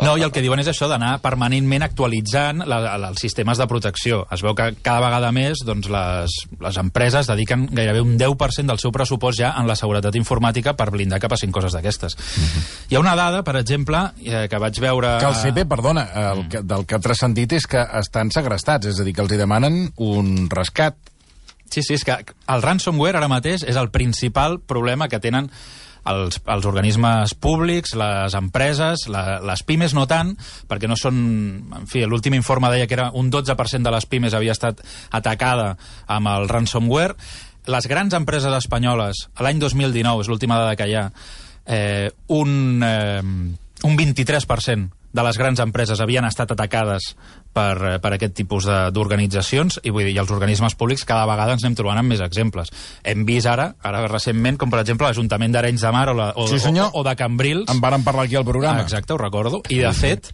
No, 0.06 0.14
i 0.14 0.22
el 0.22 0.30
que 0.30 0.42
diuen 0.44 0.62
és 0.62 0.70
això, 0.70 0.86
d'anar 0.86 1.16
permanentment 1.24 1.82
actualitzant 1.88 2.62
la, 2.62 2.78
la, 2.84 3.10
els 3.10 3.24
sistemes 3.24 3.58
de 3.58 3.66
protecció. 3.70 4.20
Es 4.34 4.44
veu 4.46 4.54
que 4.54 4.68
cada 4.86 5.02
vegada 5.02 5.32
més 5.34 5.64
doncs, 5.66 5.90
les, 5.90 6.36
les 6.62 6.78
empreses 6.78 7.26
dediquen 7.26 7.66
gairebé 7.72 8.04
un 8.06 8.14
10% 8.20 8.70
del 8.70 8.78
seu 8.78 8.94
pressupost 8.94 9.42
ja 9.42 9.50
en 9.58 9.66
la 9.66 9.74
seguretat 9.78 10.14
informàtica 10.20 10.76
per 10.78 10.92
blindar 10.94 11.18
que 11.18 11.32
passin 11.32 11.50
coses 11.50 11.74
d'aquestes. 11.74 12.14
Hi 12.86 12.94
ha 12.94 13.02
una 13.02 13.16
dada, 13.18 13.42
per 13.42 13.56
exemple, 13.58 14.12
eh, 14.22 14.46
que 14.46 14.62
vaig 14.62 14.78
veure... 14.86 15.16
Que 15.18 15.32
el 15.32 15.38
CP, 15.42 15.66
perdona, 15.66 16.06
el 16.30 16.46
que, 16.52 16.62
del 16.62 16.86
que 16.86 17.00
ha 17.00 17.02
transcendit 17.02 17.58
és 17.58 17.66
que 17.66 17.82
estan 17.98 18.30
segrestats, 18.30 18.86
és 18.94 19.02
a 19.02 19.06
dir, 19.06 19.18
que 19.18 19.26
els 19.26 19.34
hi 19.34 19.42
demanen 19.42 19.88
un 19.98 20.46
rescat. 20.54 20.94
Sí, 21.68 21.82
sí, 21.82 21.98
és 21.98 22.04
que 22.06 22.16
el 22.48 22.64
ransomware 22.64 23.20
ara 23.20 23.28
mateix 23.28 23.64
és 23.68 23.76
el 23.76 23.90
principal 23.92 24.58
problema 24.60 25.08
que 25.08 25.20
tenen 25.20 25.50
els, 26.08 26.40
els 26.48 26.66
organismes 26.68 27.34
públics, 27.36 27.94
les 27.98 28.34
empreses, 28.38 29.06
la, 29.12 29.38
les 29.44 29.62
pimes 29.66 29.94
no 29.96 30.06
tant, 30.08 30.34
perquè 30.68 30.88
no 30.88 30.96
són... 30.96 31.18
En 31.80 31.88
fi, 31.90 32.04
l'últim 32.08 32.36
informe 32.38 32.70
deia 32.72 32.88
que 32.88 32.96
era 32.96 33.10
un 33.12 33.30
12% 33.32 33.84
de 33.84 33.94
les 33.94 34.08
pimes 34.08 34.36
havia 34.36 34.56
estat 34.56 34.80
atacada 35.12 35.74
amb 36.06 36.32
el 36.32 36.48
ransomware. 36.48 37.16
Les 37.68 37.88
grans 37.90 38.14
empreses 38.16 38.54
espanyoles, 38.62 39.26
l'any 39.44 39.60
2019, 39.60 40.24
és 40.24 40.30
l'última 40.32 40.60
dada 40.60 40.76
que 40.78 40.88
hi 40.88 40.96
ha, 40.96 41.08
eh, 41.66 42.08
un, 42.32 42.80
eh, 42.84 43.20
un 43.84 43.98
23% 43.98 44.94
de 45.12 45.24
les 45.24 45.38
grans 45.40 45.60
empreses 45.64 46.00
havien 46.04 46.26
estat 46.28 46.52
atacades 46.52 47.14
per, 47.58 47.96
per 48.04 48.12
aquest 48.14 48.36
tipus 48.38 48.68
de- 48.70 48.92
d'organitzacions 48.94 49.80
i 49.82 49.90
vull 49.90 50.06
dir, 50.06 50.14
i 50.14 50.20
els 50.22 50.30
organismes 50.34 50.78
públics 50.78 51.02
cada 51.08 51.26
vegada 51.26 51.56
ens 51.58 51.64
anem 51.66 51.74
trobant 51.80 51.98
amb 51.98 52.14
més 52.14 52.22
exemples. 52.22 52.70
Hem 53.02 53.24
vist 53.26 53.50
ara, 53.50 53.72
ara 53.82 54.04
recentment, 54.06 54.56
com 54.62 54.70
per 54.70 54.84
exemple 54.84 55.10
l'Ajuntament 55.10 55.58
d'Arenys 55.58 55.82
de 55.88 55.92
Mar 55.98 56.06
o, 56.12 56.14
la, 56.18 56.30
o, 56.38 56.46
Sí, 56.46 56.62
senyor. 56.62 56.92
o, 56.94 57.02
o 57.02 57.04
de 57.08 57.16
Cambrils. 57.18 57.66
En 57.74 57.82
varen 57.82 58.06
parlar 58.06 58.28
aquí 58.28 58.38
al 58.38 58.46
programa. 58.46 58.78
Ah, 58.80 58.86
exacte, 58.86 59.12
ho 59.12 59.18
recordo. 59.18 59.60
I, 59.68 59.80
de 59.82 59.92
fet, 59.96 60.30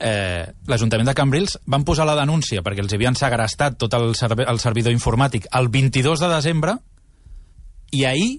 eh, 0.00 0.46
l'Ajuntament 0.66 1.06
de 1.12 1.14
Cambrils 1.14 1.58
van 1.70 1.84
posar 1.84 2.08
la 2.08 2.16
denúncia 2.18 2.62
perquè 2.66 2.82
els 2.82 2.96
havien 2.96 3.14
segrestat 3.14 3.76
tot 3.78 3.94
el, 3.94 4.14
serve 4.18 4.48
el 4.50 4.58
servidor 4.62 4.92
informàtic 4.96 5.46
el 5.54 5.68
22 5.70 6.24
de 6.24 6.30
desembre 6.32 6.78
i 7.94 8.04
ahir, 8.08 8.30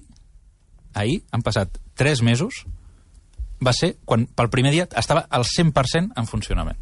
ahir, 0.94 1.22
han 1.32 1.42
passat 1.46 1.78
3 1.96 2.20
mesos, 2.26 2.64
va 3.64 3.72
ser 3.72 3.94
quan 4.04 4.26
pel 4.36 4.50
primer 4.52 4.72
dia 4.74 4.84
estava 5.00 5.22
al 5.32 5.46
100% 5.48 6.12
en 6.20 6.26
funcionament. 6.28 6.76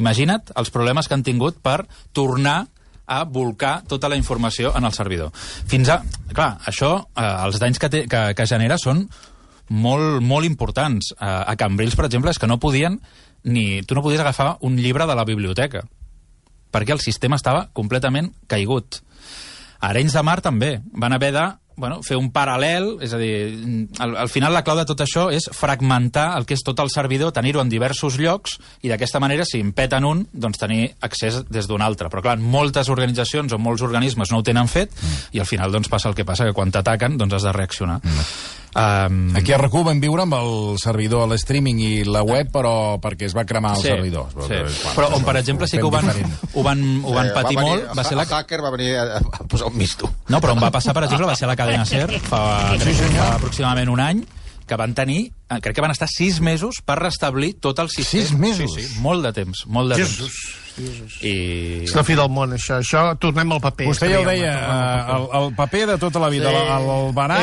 Imagina't 0.00 0.54
els 0.60 0.72
problemes 0.74 1.08
que 1.08 1.16
han 1.16 1.26
tingut 1.26 1.60
per 1.62 1.84
tornar 2.16 2.64
a 3.10 3.24
volcar 3.26 3.80
tota 3.90 4.08
la 4.08 4.16
informació 4.16 4.72
en 4.78 4.86
el 4.86 4.94
servidor. 4.94 5.32
Fins 5.34 5.90
a... 5.90 5.98
Clar, 6.30 6.52
això, 6.70 6.92
eh, 7.18 7.30
els 7.46 7.58
danys 7.60 7.80
que, 7.82 7.90
té, 7.90 8.04
que, 8.10 8.20
que 8.38 8.46
genera 8.46 8.78
són 8.78 9.04
molt, 9.70 10.20
molt 10.22 10.46
importants. 10.46 11.12
Eh, 11.16 11.26
a 11.26 11.56
Cambrils, 11.58 11.98
per 11.98 12.06
exemple, 12.06 12.30
és 12.30 12.38
que 12.38 12.50
no 12.50 12.60
podien 12.62 13.00
ni... 13.44 13.82
Tu 13.82 13.96
no 13.96 14.04
podies 14.04 14.22
agafar 14.22 14.56
un 14.66 14.78
llibre 14.78 15.08
de 15.10 15.18
la 15.18 15.26
biblioteca 15.26 15.82
perquè 16.70 16.94
el 16.94 17.02
sistema 17.02 17.38
estava 17.38 17.66
completament 17.74 18.30
caigut. 18.46 19.00
A 19.80 19.90
Arenys 19.90 20.14
de 20.14 20.22
Mar 20.22 20.38
també. 20.44 20.76
Van 20.92 21.14
haver 21.16 21.32
de 21.34 21.46
bueno, 21.80 22.00
fer 22.06 22.18
un 22.20 22.30
paral·lel, 22.34 22.92
és 23.04 23.14
a 23.16 23.20
dir, 23.20 23.32
al, 23.98 24.14
al 24.24 24.30
final 24.30 24.54
la 24.54 24.62
clau 24.66 24.78
de 24.78 24.86
tot 24.88 25.02
això 25.02 25.26
és 25.34 25.48
fragmentar 25.56 26.28
el 26.38 26.46
que 26.46 26.54
és 26.58 26.64
tot 26.66 26.78
el 26.84 26.92
servidor, 26.92 27.32
tenir-ho 27.36 27.62
en 27.64 27.72
diversos 27.72 28.20
llocs, 28.20 28.58
i 28.84 28.92
d'aquesta 28.92 29.22
manera, 29.22 29.46
si 29.48 29.62
em 29.64 29.72
peten 29.76 30.06
un, 30.06 30.24
doncs 30.32 30.60
tenir 30.60 30.92
accés 31.06 31.42
des 31.50 31.68
d'un 31.70 31.82
altre. 31.82 32.12
Però 32.12 32.22
clar, 32.24 32.38
moltes 32.38 32.92
organitzacions 32.92 33.52
o 33.56 33.58
molts 33.58 33.84
organismes 33.86 34.30
no 34.30 34.40
ho 34.40 34.46
tenen 34.46 34.70
fet, 34.70 34.94
mm. 34.94 35.34
i 35.36 35.42
al 35.42 35.48
final 35.48 35.72
doncs 35.74 35.90
passa 35.90 36.12
el 36.12 36.18
que 36.18 36.28
passa, 36.28 36.46
que 36.48 36.56
quan 36.56 36.72
t'ataquen 36.72 37.18
doncs 37.20 37.40
has 37.40 37.50
de 37.50 37.56
reaccionar. 37.56 38.00
Mm. 38.04 38.58
Um, 38.72 39.34
Aquí 39.34 39.50
a 39.52 39.58
rac 39.58 39.72
vam 39.74 39.98
viure 40.00 40.22
amb 40.22 40.34
el 40.38 40.76
servidor, 40.78 41.26
l'streaming 41.28 41.80
i 41.82 42.04
la 42.06 42.22
web, 42.22 42.52
però 42.54 43.00
perquè 43.02 43.26
es 43.26 43.34
va 43.34 43.44
cremar 43.44 43.72
el 43.76 43.82
Sí, 43.82 43.88
servidor. 43.88 44.28
sí. 44.30 44.36
Bueno, 44.46 44.68
Però 44.94 45.08
on, 45.16 45.24
per 45.24 45.36
exemple, 45.38 45.66
sí 45.66 45.76
que 45.78 45.82
ho 45.82 45.90
van, 45.90 46.06
ho 46.54 46.62
van, 46.62 46.84
ho 47.04 47.12
van 47.12 47.26
Eh, 47.26 47.32
patir 47.34 47.56
va 47.58 47.64
venir- 47.64 47.80
molt, 47.86 47.98
va 47.98 48.04
ser 48.04 48.16
la... 48.16 48.22
El 48.22 48.32
hacker 48.32 48.62
va 48.62 48.70
venir 48.70 48.94
a, 48.96 49.16
a 49.18 49.44
posar 49.48 49.66
un 49.68 49.76
misto. 49.76 50.08
No, 50.28 50.40
però 50.40 50.52
on 50.52 50.62
va 50.62 50.70
passar, 50.70 50.94
per 50.94 51.02
exemple, 51.04 51.26
va 51.26 51.34
ser 51.34 51.48
la 51.48 51.56
cadena 51.56 51.84
SER, 51.84 52.20
fa, 52.20 52.76
crec, 52.78 52.96
que 52.96 53.10
fa 53.18 53.34
aproximadament 53.34 53.88
un 53.90 54.00
any, 54.00 54.22
que 54.66 54.76
van 54.76 54.94
tenir, 54.94 55.32
crec 55.58 55.74
que 55.74 55.82
van 55.82 55.90
estar 55.90 56.06
sis 56.08 56.38
mesos 56.40 56.78
per 56.84 57.00
restablir 57.02 57.56
tot 57.58 57.78
el 57.82 57.90
sistema. 57.90 58.22
Sis 58.28 58.32
mesos? 58.38 58.74
Sí, 58.76 58.86
sí, 58.86 59.00
molt 59.02 59.24
de 59.26 59.32
temps, 59.32 59.66
molt 59.66 59.90
de 59.94 60.02
Jesús. 60.04 60.30
temps. 60.76 61.16
I... 61.26 61.82
És 61.84 61.92
la 61.96 62.04
fi 62.06 62.14
del 62.16 62.30
món, 62.32 62.54
això. 62.56 62.78
Això, 62.80 63.02
tornem 63.20 63.50
al 63.52 63.60
paper. 63.60 63.88
Vostè 63.90 64.06
ja 64.08 64.20
ho 64.20 64.24
deia, 64.24 64.52
eh, 64.54 64.60
paper. 64.62 65.16
el, 65.16 65.24
el 65.42 65.54
paper 65.58 65.86
de 65.90 65.96
tota 65.98 66.20
la 66.22 66.28
vida, 66.32 66.48
Sí. 66.50 66.56
el, 66.56 66.90
el 66.90 67.10
I 67.10 67.14
tant. 67.16 67.34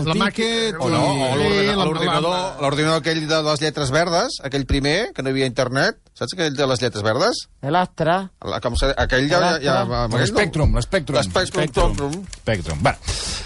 el 0.00 0.08
La 0.08 0.14
tiquet... 0.30 0.74
màquina- 0.74 0.80
O 0.80 0.88
no, 0.90 1.02
Sí, 1.36 1.66
l'ordinador- 1.76 2.60
l'ordinador 2.62 2.98
aquell 3.00 3.26
de 3.28 3.42
les 3.42 3.60
lletres 3.60 3.90
verdes, 3.90 4.38
aquell 4.42 4.66
primer, 4.66 5.12
que 5.14 5.22
no 5.22 5.28
hi 5.28 5.32
havia 5.36 5.46
internet, 5.46 5.98
saps 6.14 6.32
aquell 6.34 6.56
de 6.56 6.66
les 6.66 6.80
lletres 6.82 7.02
verdes? 7.04 7.44
El 7.62 7.76
Astra. 7.76 8.30
La- 8.40 8.60
Com 8.60 8.74
se, 8.76 8.92
aquell 8.96 9.28
ja... 9.30 9.40
ja, 9.40 9.58
ja 9.62 9.80
amb 9.82 10.14
aquell 10.14 10.20
L'Spectrum, 10.22 10.70
no- 10.72 10.78
l'Spectrum. 10.78 11.18
L'Spectrum. 11.18 11.94
Spectrum. 12.42 12.82
Bé, 12.82 12.94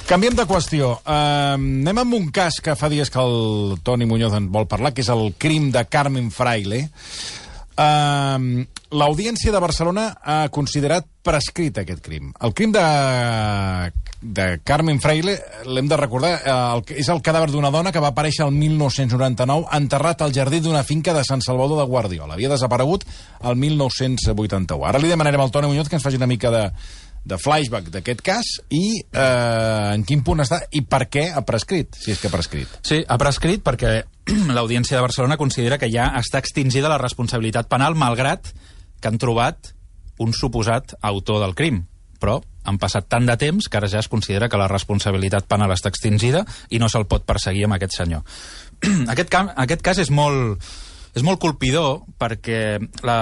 canviem 0.07 0.35
de 0.37 0.45
qüestió. 0.47 0.93
Uh, 1.05 1.57
anem 1.57 1.99
amb 1.99 2.15
un 2.15 2.31
cas 2.31 2.61
que 2.63 2.75
fa 2.77 2.89
dies 2.93 3.11
que 3.11 3.19
el 3.21 3.79
Toni 3.83 3.96
Muñoz 4.05 4.37
en 4.37 4.51
vol 4.53 4.69
parlar, 4.69 4.93
que 4.93 5.01
és 5.01 5.09
el 5.09 5.33
crim 5.39 5.71
de 5.73 5.87
Carmen 5.89 6.29
Fraile. 6.31 6.91
Uh, 7.77 8.67
L'Audiència 8.95 9.51
de 9.51 9.59
Barcelona 9.59 10.13
ha 10.23 10.45
considerat 10.55 11.09
prescrit 11.27 11.81
aquest 11.81 12.05
crim. 12.05 12.29
El 12.47 12.53
crim 12.55 12.71
de, 12.71 12.83
de 14.23 14.45
Carmen 14.63 15.01
Fraile, 15.03 15.35
l'hem 15.67 15.89
de 15.91 15.99
recordar, 15.99 16.31
eh, 16.37 16.53
el, 16.55 16.85
és 17.03 17.11
el 17.11 17.19
cadàver 17.27 17.51
d'una 17.51 17.73
dona 17.75 17.91
que 17.91 18.03
va 18.03 18.13
aparèixer 18.15 18.47
el 18.47 18.55
1999 18.55 19.67
enterrat 19.81 20.23
al 20.23 20.35
jardí 20.37 20.61
d'una 20.63 20.85
finca 20.87 21.17
de 21.17 21.25
Sant 21.27 21.43
Salvador 21.43 21.83
de 21.83 21.89
Guardiola. 21.91 22.39
Havia 22.39 22.53
desaparegut 22.55 23.09
el 23.43 23.59
1981. 23.59 24.87
Ara 24.87 25.03
li 25.03 25.11
demanarem 25.11 25.43
al 25.43 25.51
Toni 25.51 25.67
Muñoz 25.73 25.91
que 25.91 25.99
ens 25.99 26.07
faci 26.07 26.23
una 26.23 26.31
mica 26.31 26.55
de, 26.55 26.69
de 27.27 27.39
flashback 27.43 27.91
d'aquest 27.91 28.23
cas 28.25 28.51
i 28.71 29.01
eh, 29.03 29.95
en 29.97 30.05
quin 30.07 30.23
punt 30.27 30.45
està 30.45 30.61
i 30.79 30.85
per 30.87 31.07
què 31.11 31.27
ha 31.35 31.43
prescrit, 31.47 31.99
si 31.99 32.13
és 32.15 32.23
que 32.23 32.31
ha 32.31 32.35
prescrit. 32.35 32.79
Sí, 32.87 33.01
ha 33.03 33.19
prescrit 33.19 33.65
perquè 33.67 33.97
l'Audiència 34.57 34.99
de 34.99 35.05
Barcelona 35.05 35.39
considera 35.41 35.81
que 35.83 35.91
ja 35.93 36.13
està 36.21 36.39
extingida 36.43 36.93
la 36.93 37.01
responsabilitat 37.03 37.71
penal, 37.73 37.99
malgrat 37.99 38.53
que 39.01 39.11
han 39.11 39.19
trobat 39.19 39.73
un 40.23 40.33
suposat 40.33 40.95
autor 41.03 41.43
del 41.43 41.57
crim. 41.59 41.83
Però 42.17 42.39
han 42.67 42.79
passat 42.81 43.11
tant 43.13 43.27
de 43.29 43.35
temps 43.37 43.67
que 43.69 43.79
ara 43.79 43.91
ja 43.91 44.01
es 44.01 44.09
considera 44.09 44.49
que 44.49 44.59
la 44.59 44.71
responsabilitat 44.71 45.49
penal 45.51 45.75
està 45.75 45.91
extingida 45.93 46.45
i 46.71 46.81
no 46.81 46.89
se'l 46.89 47.09
pot 47.11 47.27
perseguir 47.27 47.67
amb 47.67 47.77
aquest 47.77 47.99
senyor. 47.99 48.23
aquest, 49.13 49.35
aquest 49.35 49.83
cas 49.85 50.01
és 50.01 50.15
molt, 50.15 50.63
és 51.19 51.27
molt 51.27 51.43
colpidor 51.43 52.07
perquè 52.23 52.79
la, 53.03 53.19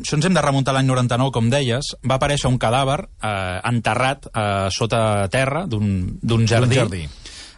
això 0.00 0.18
ens 0.18 0.28
hem 0.28 0.36
de 0.36 0.42
remuntar 0.44 0.74
l'any 0.76 0.86
99, 0.88 1.32
com 1.34 1.48
deies, 1.52 1.94
va 2.06 2.18
aparèixer 2.18 2.50
un 2.50 2.58
cadàver 2.60 3.00
eh, 3.04 3.58
enterrat 3.70 4.28
eh, 4.30 4.68
sota 4.74 5.00
terra 5.32 5.66
d'un 5.66 6.18
d'un 6.22 6.46
jardí, 6.46 6.78
jardí. 6.80 7.02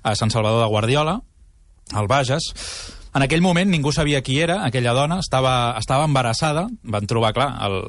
a 0.03 0.15
Sant 0.17 0.33
Salvador 0.33 0.65
de 0.65 0.71
Guardiola, 0.73 1.21
al 1.93 2.09
Bages. 2.09 2.53
En 3.11 3.25
aquell 3.25 3.43
moment 3.43 3.67
ningú 3.67 3.91
sabia 3.91 4.21
qui 4.23 4.37
era, 4.39 4.61
aquella 4.63 4.93
dona, 4.95 5.19
estava, 5.19 5.75
estava 5.81 6.05
embarassada, 6.07 6.69
van 6.83 7.09
trobar, 7.11 7.33
clar, 7.35 7.49
el, 7.67 7.81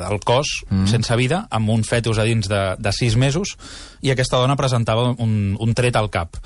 el 0.00 0.20
cos 0.24 0.62
mm. 0.70 0.86
sense 0.88 1.16
vida, 1.20 1.42
amb 1.52 1.74
un 1.74 1.84
fetus 1.84 2.16
a 2.16 2.24
dins 2.24 2.48
de, 2.48 2.62
de 2.80 2.92
sis 2.96 3.18
mesos, 3.20 3.58
i 4.00 4.14
aquesta 4.14 4.40
dona 4.40 4.56
presentava 4.56 5.10
un, 5.12 5.58
un 5.60 5.74
tret 5.76 5.98
al 6.00 6.08
cap. 6.14 6.40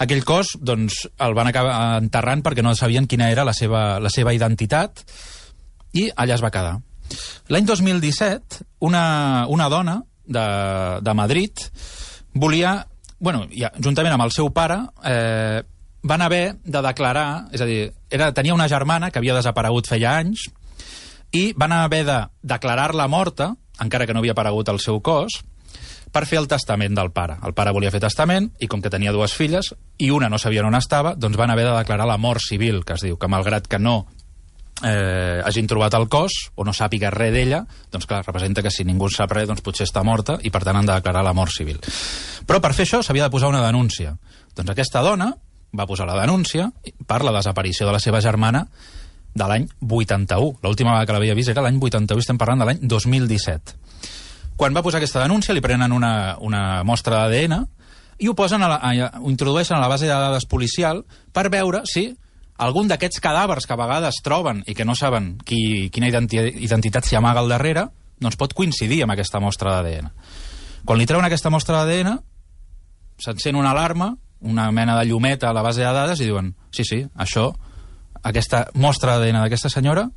Aquell 0.00 0.22
cos, 0.24 0.54
doncs, 0.62 1.02
el 1.20 1.34
van 1.36 1.50
acabar 1.50 1.74
enterrant 1.98 2.46
perquè 2.46 2.62
no 2.64 2.76
sabien 2.78 3.10
quina 3.10 3.32
era 3.34 3.44
la 3.44 3.52
seva, 3.52 3.98
la 4.00 4.14
seva 4.14 4.32
identitat, 4.32 5.02
i 5.92 6.08
allà 6.14 6.36
es 6.36 6.44
va 6.44 6.52
quedar. 6.54 6.78
L'any 7.50 7.66
2017, 7.66 8.62
una, 8.86 9.46
una 9.50 9.68
dona 9.68 9.98
de, 10.24 10.46
de 11.02 11.14
Madrid 11.14 11.64
volia, 12.32 12.86
bueno, 13.18 13.46
ja, 13.50 13.72
juntament 13.82 14.14
amb 14.14 14.28
el 14.28 14.34
seu 14.34 14.52
pare, 14.54 14.78
eh, 15.04 15.62
van 16.02 16.22
haver 16.22 16.56
de 16.64 16.82
declarar, 16.82 17.48
és 17.52 17.60
a 17.60 17.68
dir, 17.68 17.82
era, 18.08 18.30
tenia 18.32 18.54
una 18.54 18.68
germana 18.70 19.10
que 19.10 19.18
havia 19.20 19.36
desaparegut 19.36 19.90
feia 19.90 20.16
anys, 20.22 20.46
i 21.32 21.50
van 21.58 21.72
haver 21.72 22.04
de 22.06 22.18
declarar-la 22.42 23.06
morta, 23.08 23.54
encara 23.80 24.06
que 24.06 24.14
no 24.14 24.22
havia 24.22 24.32
aparegut 24.34 24.70
el 24.70 24.80
seu 24.80 25.00
cos, 25.02 25.40
per 26.10 26.24
fer 26.26 26.40
el 26.40 26.48
testament 26.50 26.96
del 26.96 27.12
pare. 27.14 27.36
El 27.46 27.54
pare 27.54 27.72
volia 27.74 27.92
fer 27.94 28.00
testament 28.02 28.48
i 28.58 28.66
com 28.70 28.82
que 28.82 28.90
tenia 28.90 29.12
dues 29.14 29.34
filles 29.36 29.70
i 29.98 30.10
una 30.10 30.28
no 30.28 30.40
sabien 30.42 30.66
on 30.66 30.74
estava, 30.74 31.14
doncs 31.14 31.38
van 31.38 31.52
haver 31.54 31.68
de 31.68 31.76
declarar 31.76 32.08
la 32.08 32.18
mort 32.18 32.42
civil, 32.42 32.82
que 32.84 32.96
es 32.98 33.04
diu, 33.06 33.18
que 33.18 33.30
malgrat 33.30 33.68
que 33.70 33.78
no 33.78 34.08
eh, 34.84 35.40
hagin 35.44 35.68
trobat 35.68 35.94
el 35.98 36.08
cos 36.08 36.50
o 36.54 36.64
no 36.64 36.74
sàpiga 36.76 37.10
res 37.14 37.32
d'ella, 37.34 37.64
doncs 37.92 38.06
clar, 38.06 38.22
representa 38.26 38.62
que 38.62 38.72
si 38.72 38.84
ningú 38.84 39.08
en 39.08 39.14
sap 39.14 39.32
res, 39.32 39.48
doncs 39.48 39.64
potser 39.64 39.86
està 39.88 40.02
morta 40.06 40.38
i 40.42 40.50
per 40.50 40.62
tant 40.64 40.78
han 40.78 40.88
de 40.88 40.96
declarar 40.96 41.24
la 41.26 41.34
mort 41.36 41.52
civil. 41.54 41.80
Però 42.46 42.60
per 42.60 42.72
fer 42.74 42.86
això 42.88 43.02
s'havia 43.02 43.28
de 43.28 43.34
posar 43.34 43.52
una 43.52 43.64
denúncia. 43.66 44.16
Doncs 44.56 44.72
aquesta 44.72 45.02
dona 45.06 45.32
va 45.76 45.86
posar 45.86 46.08
la 46.08 46.18
denúncia 46.18 46.70
per 47.06 47.22
la 47.22 47.34
desaparició 47.36 47.86
de 47.86 47.94
la 47.94 48.02
seva 48.02 48.20
germana 48.20 48.66
de 49.34 49.46
l'any 49.46 49.68
81. 49.80 50.58
L'última 50.62 50.96
vegada 50.96 51.06
que 51.06 51.18
l'havia 51.18 51.36
vist 51.38 51.52
era 51.52 51.62
l'any 51.62 51.78
81, 51.78 52.18
estem 52.18 52.38
parlant 52.38 52.64
de 52.64 52.70
l'any 52.70 52.80
2017. 52.82 53.76
Quan 54.58 54.74
va 54.76 54.82
posar 54.82 54.98
aquesta 54.98 55.22
denúncia 55.22 55.54
li 55.54 55.62
prenen 55.64 55.92
una, 55.92 56.36
una 56.40 56.82
mostra 56.84 57.22
d'ADN 57.22 57.60
i 58.20 58.28
ho 58.28 58.34
posen 58.36 58.62
a 58.62 58.68
la, 58.68 58.80
a, 58.82 59.20
ho 59.20 59.30
introdueixen 59.30 59.78
a 59.78 59.80
la 59.80 59.88
base 59.88 60.04
de 60.04 60.12
dades 60.12 60.44
policial 60.44 61.04
per 61.32 61.48
veure 61.48 61.84
si 61.88 62.10
algun 62.60 62.90
d'aquests 62.90 63.22
cadàvers 63.24 63.66
que 63.66 63.74
a 63.74 63.80
vegades 63.80 64.20
troben 64.24 64.62
i 64.68 64.74
que 64.76 64.84
no 64.84 64.96
saben 64.98 65.32
qui, 65.46 65.88
quina 65.92 66.10
identi 66.10 66.40
identitat 66.66 67.08
s'hi 67.08 67.16
amaga 67.16 67.40
al 67.40 67.48
darrere, 67.48 67.86
doncs 68.20 68.36
pot 68.40 68.54
coincidir 68.56 69.02
amb 69.04 69.14
aquesta 69.14 69.40
mostra 69.40 69.78
d'ADN. 69.78 70.10
Quan 70.84 71.00
li 71.00 71.08
treuen 71.08 71.24
aquesta 71.24 71.52
mostra 71.52 71.80
d'ADN, 71.80 72.18
s'encén 73.20 73.56
una 73.56 73.72
alarma, 73.72 74.12
una 74.40 74.70
mena 74.72 74.98
de 74.98 75.06
llumeta 75.08 75.50
a 75.50 75.56
la 75.56 75.64
base 75.64 75.80
de 75.80 75.92
dades 75.92 76.20
i 76.20 76.28
diuen, 76.28 76.54
sí, 76.72 76.84
sí, 76.84 77.02
això, 77.16 77.50
aquesta 78.22 78.66
mostra 78.74 79.16
d'ADN 79.16 79.40
d'aquesta 79.44 79.72
senyora 79.72 80.10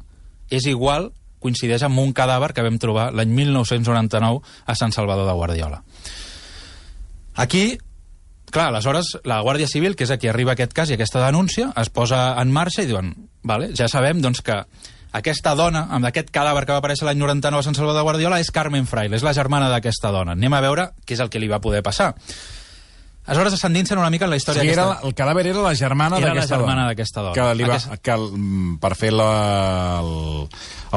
és 0.51 0.67
igual, 0.67 1.12
coincideix 1.43 1.83
amb 1.88 2.00
un 2.00 2.12
cadàver 2.15 2.51
que 2.55 2.63
vam 2.63 2.79
trobar 2.79 3.09
l'any 3.15 3.31
1999 3.35 4.43
a 4.65 4.75
Sant 4.79 4.91
Salvador 4.95 5.27
de 5.27 5.35
Guardiola. 5.39 5.81
Aquí, 7.35 7.77
clar, 8.53 8.69
aleshores, 8.69 9.17
la 9.27 9.41
Guàrdia 9.43 9.67
Civil, 9.67 9.98
que 9.98 10.05
és 10.07 10.13
a 10.13 10.19
qui 10.22 10.29
arriba 10.31 10.53
aquest 10.53 10.74
cas 10.77 10.91
i 10.91 10.95
aquesta 10.95 11.24
denúncia, 11.25 11.72
es 11.81 11.89
posa 11.93 12.25
en 12.39 12.53
marxa 12.53 12.86
i 12.86 12.89
diuen, 12.89 13.12
vale, 13.43 13.72
ja 13.75 13.89
sabem 13.91 14.22
doncs, 14.24 14.43
que 14.45 14.62
aquesta 15.13 15.53
dona, 15.57 15.88
amb 15.93 16.07
aquest 16.10 16.31
cadàver 16.33 16.63
que 16.65 16.74
va 16.74 16.81
aparèixer 16.81 17.05
l'any 17.05 17.19
99 17.22 17.62
a 17.62 17.67
Sant 17.67 17.77
Salvador 17.77 18.01
de 18.01 18.07
Guardiola, 18.07 18.39
és 18.41 18.50
Carmen 18.53 18.88
Fraile, 18.89 19.17
és 19.17 19.25
la 19.25 19.36
germana 19.38 19.69
d'aquesta 19.74 20.13
dona. 20.13 20.38
Anem 20.38 20.53
a 20.53 20.62
veure 20.63 20.89
què 21.05 21.17
és 21.17 21.22
el 21.22 21.29
que 21.33 21.41
li 21.41 21.51
va 21.51 21.62
poder 21.62 21.83
passar. 21.86 22.13
Aleshores 23.25 23.55
s'endinsen 23.59 23.97
una 23.97 24.09
mica 24.11 24.25
en 24.25 24.31
la 24.33 24.35
història 24.35 24.63
era, 24.67 24.83
aquesta. 24.83 25.07
el 25.07 25.13
cadàver 25.15 25.45
era 25.47 25.61
la 25.63 25.71
germana 25.79 26.17
Era 26.17 26.27
la 26.27 26.33
d'aquesta 26.33 26.57
germana 26.57 26.81
dona. 26.81 26.87
d'aquesta 26.89 27.21
dona. 27.21 27.33
Que, 27.37 27.45
li 27.55 27.63
va, 27.63 27.77
Aquest- 27.77 28.01
que 28.03 28.17
mm, 28.17 28.73
per 28.83 28.91
fer 28.99 29.13
la, 29.15 29.29
el, 30.03 30.49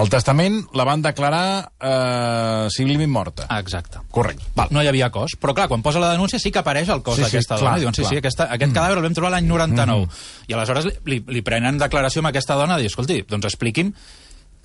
el 0.02 0.10
testament 0.10 0.58
la 0.74 0.84
van 0.88 1.02
declarar 1.06 1.44
eh, 1.78 2.66
civilment 2.74 3.10
morta. 3.12 3.46
Ah, 3.48 3.60
exacte. 3.60 4.02
Correcte. 4.10 4.42
Val. 4.58 4.68
No 4.74 4.82
hi 4.82 4.90
havia 4.90 5.10
cos. 5.14 5.36
Però, 5.38 5.54
clar, 5.54 5.68
quan 5.70 5.82
posa 5.86 6.02
la 6.02 6.10
denúncia 6.16 6.40
sí 6.42 6.50
que 6.50 6.58
apareix 6.64 6.88
el 6.90 7.02
cos 7.06 7.14
Sí, 7.16 7.22
sí, 7.22 7.30
d'aquesta 7.30 7.56
clar, 7.60 7.64
dona. 7.70 7.76
I 7.78 7.80
diuen, 7.86 7.94
sí, 7.94 8.02
clar. 8.02 8.10
sí, 8.12 8.18
aquesta, 8.24 8.48
aquest 8.50 8.72
mm. 8.72 8.76
cadàver 8.80 8.98
el 8.98 9.06
vam 9.06 9.14
trobar 9.14 9.30
l'any 9.36 9.46
99. 9.46 10.06
Mm. 10.06 10.50
I 10.50 10.58
aleshores 10.58 10.90
li, 10.90 10.94
li, 11.06 11.22
li 11.38 11.42
prenen 11.46 11.78
declaració 11.78 12.24
amb 12.24 12.34
aquesta 12.34 12.58
dona 12.58 12.80
i 12.82 12.90
escolti, 12.90 13.22
doncs 13.28 13.46
expliqui'm 13.52 13.92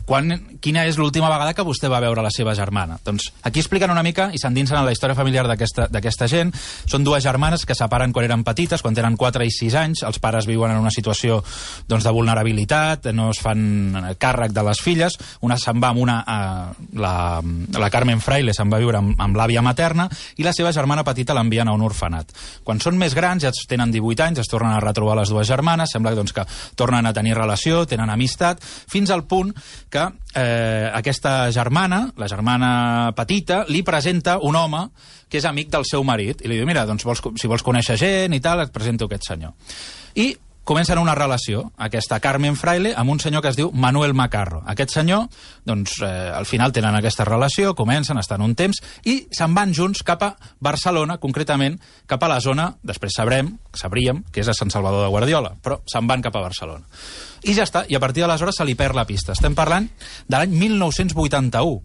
quan, 0.06 0.34
quina 0.62 0.84
és 0.90 0.98
l'última 1.00 1.30
vegada 1.32 1.54
que 1.56 1.66
vostè 1.66 1.90
va 1.92 2.02
veure 2.04 2.24
la 2.24 2.32
seva 2.34 2.56
germana. 2.58 2.98
Doncs 3.06 3.30
aquí 3.48 3.62
expliquen 3.62 3.94
una 3.94 4.04
mica 4.04 4.30
i 4.34 4.40
s'endinsen 4.42 4.78
en 4.80 4.86
la 4.88 4.94
història 4.94 5.16
familiar 5.16 5.46
d'aquesta 5.48 6.28
gent. 6.28 6.52
Són 6.90 7.06
dues 7.06 7.24
germanes 7.24 7.66
que 7.66 7.78
separen 7.78 8.14
quan 8.14 8.28
eren 8.28 8.46
petites, 8.48 8.82
quan 8.84 8.98
tenen 8.98 9.18
4 9.20 9.46
i 9.48 9.54
6 9.54 9.78
anys. 9.80 10.04
Els 10.08 10.20
pares 10.20 10.48
viuen 10.50 10.74
en 10.74 10.82
una 10.82 10.94
situació 10.94 11.42
doncs, 11.88 12.04
de 12.04 12.14
vulnerabilitat, 12.16 13.12
no 13.16 13.30
es 13.32 13.42
fan 13.42 14.16
càrrec 14.20 14.56
de 14.56 14.66
les 14.68 14.82
filles. 14.84 15.18
Una 15.48 15.60
se'n 15.62 15.82
va 15.82 15.94
amb 15.94 16.04
una... 16.04 16.18
Eh, 16.22 16.88
la, 17.02 17.14
la 17.80 17.92
Carmen 17.94 18.20
Fraile 18.22 18.56
se'n 18.56 18.72
va 18.72 18.82
viure 18.82 19.00
amb, 19.00 19.16
amb 19.22 19.38
l'àvia 19.38 19.64
materna 19.64 20.08
i 20.38 20.46
la 20.46 20.54
seva 20.56 20.74
germana 20.76 21.06
petita 21.08 21.36
l'envien 21.38 21.70
a 21.70 21.76
un 21.78 21.86
orfenat. 21.86 22.34
Quan 22.68 22.82
són 22.84 23.00
més 23.00 23.16
grans, 23.18 23.46
ja 23.46 23.54
tenen 23.70 23.94
18 23.94 24.28
anys, 24.28 24.44
es 24.44 24.52
tornen 24.52 24.74
a 24.76 24.84
retrobar 24.84 25.16
les 25.20 25.32
dues 25.32 25.48
germanes, 25.48 25.94
sembla 25.94 26.16
doncs, 26.18 26.34
que 26.36 26.46
tornen 26.76 27.08
a 27.08 27.14
tenir 27.16 27.38
relació, 27.38 27.86
tenen 27.88 28.12
amistat, 28.12 28.60
fins 28.62 29.12
al 29.14 29.24
punt 29.30 29.54
que 29.92 30.06
eh, 30.36 30.90
aquesta 30.94 31.52
germana, 31.52 32.06
la 32.18 32.30
germana 32.32 32.72
petita, 33.18 33.66
li 33.70 33.84
presenta 33.84 34.38
un 34.40 34.56
home 34.56 34.86
que 35.30 35.40
és 35.40 35.48
amic 35.48 35.72
del 35.72 35.88
seu 35.88 36.06
marit, 36.08 36.44
i 36.44 36.52
li 36.52 36.60
diu, 36.60 36.68
mira, 36.68 36.86
doncs 36.88 37.06
vols, 37.08 37.24
si 37.40 37.52
vols 37.52 37.66
conèixer 37.66 37.98
gent 38.00 38.36
i 38.36 38.42
tal, 38.44 38.64
et 38.64 38.74
presento 38.74 39.08
aquest 39.08 39.30
senyor. 39.32 39.54
I 40.20 40.32
comencen 40.72 40.98
una 41.02 41.14
relació, 41.18 41.66
aquesta 41.84 42.22
Carmen 42.24 42.56
Fraile, 42.56 42.94
amb 42.96 43.12
un 43.12 43.20
senyor 43.20 43.42
que 43.44 43.50
es 43.52 43.58
diu 43.60 43.74
Manuel 43.76 44.14
Macarro. 44.16 44.62
Aquest 44.72 44.94
senyor, 44.96 45.26
doncs, 45.68 45.98
eh, 46.02 46.08
al 46.32 46.46
final 46.48 46.72
tenen 46.72 46.96
aquesta 46.96 47.26
relació, 47.28 47.74
comencen, 47.76 48.18
estan 48.22 48.42
un 48.46 48.56
temps, 48.56 48.80
i 49.04 49.28
se'n 49.36 49.52
van 49.58 49.74
junts 49.76 50.02
cap 50.08 50.24
a 50.24 50.30
Barcelona, 50.64 51.18
concretament 51.20 51.76
cap 52.08 52.24
a 52.24 52.30
la 52.32 52.40
zona, 52.40 52.70
després 52.88 53.12
sabrem, 53.18 53.58
sabríem, 53.76 54.24
que 54.32 54.40
és 54.46 54.48
a 54.48 54.56
Sant 54.56 54.72
Salvador 54.72 55.04
de 55.04 55.12
Guardiola, 55.12 55.52
però 55.62 55.82
se'n 55.92 56.08
van 56.08 56.24
cap 56.24 56.36
a 56.40 56.46
Barcelona. 56.48 56.88
I 57.44 57.54
ja 57.58 57.64
està, 57.68 57.84
i 57.90 57.96
a 57.96 58.00
partir 58.00 58.24
d'aleshores 58.24 58.56
se 58.56 58.66
li 58.66 58.76
perd 58.80 58.96
la 58.96 59.06
pista. 59.10 59.34
Estem 59.36 59.54
parlant 59.58 59.90
de 60.28 60.38
l'any 60.38 60.56
1981. 60.56 61.82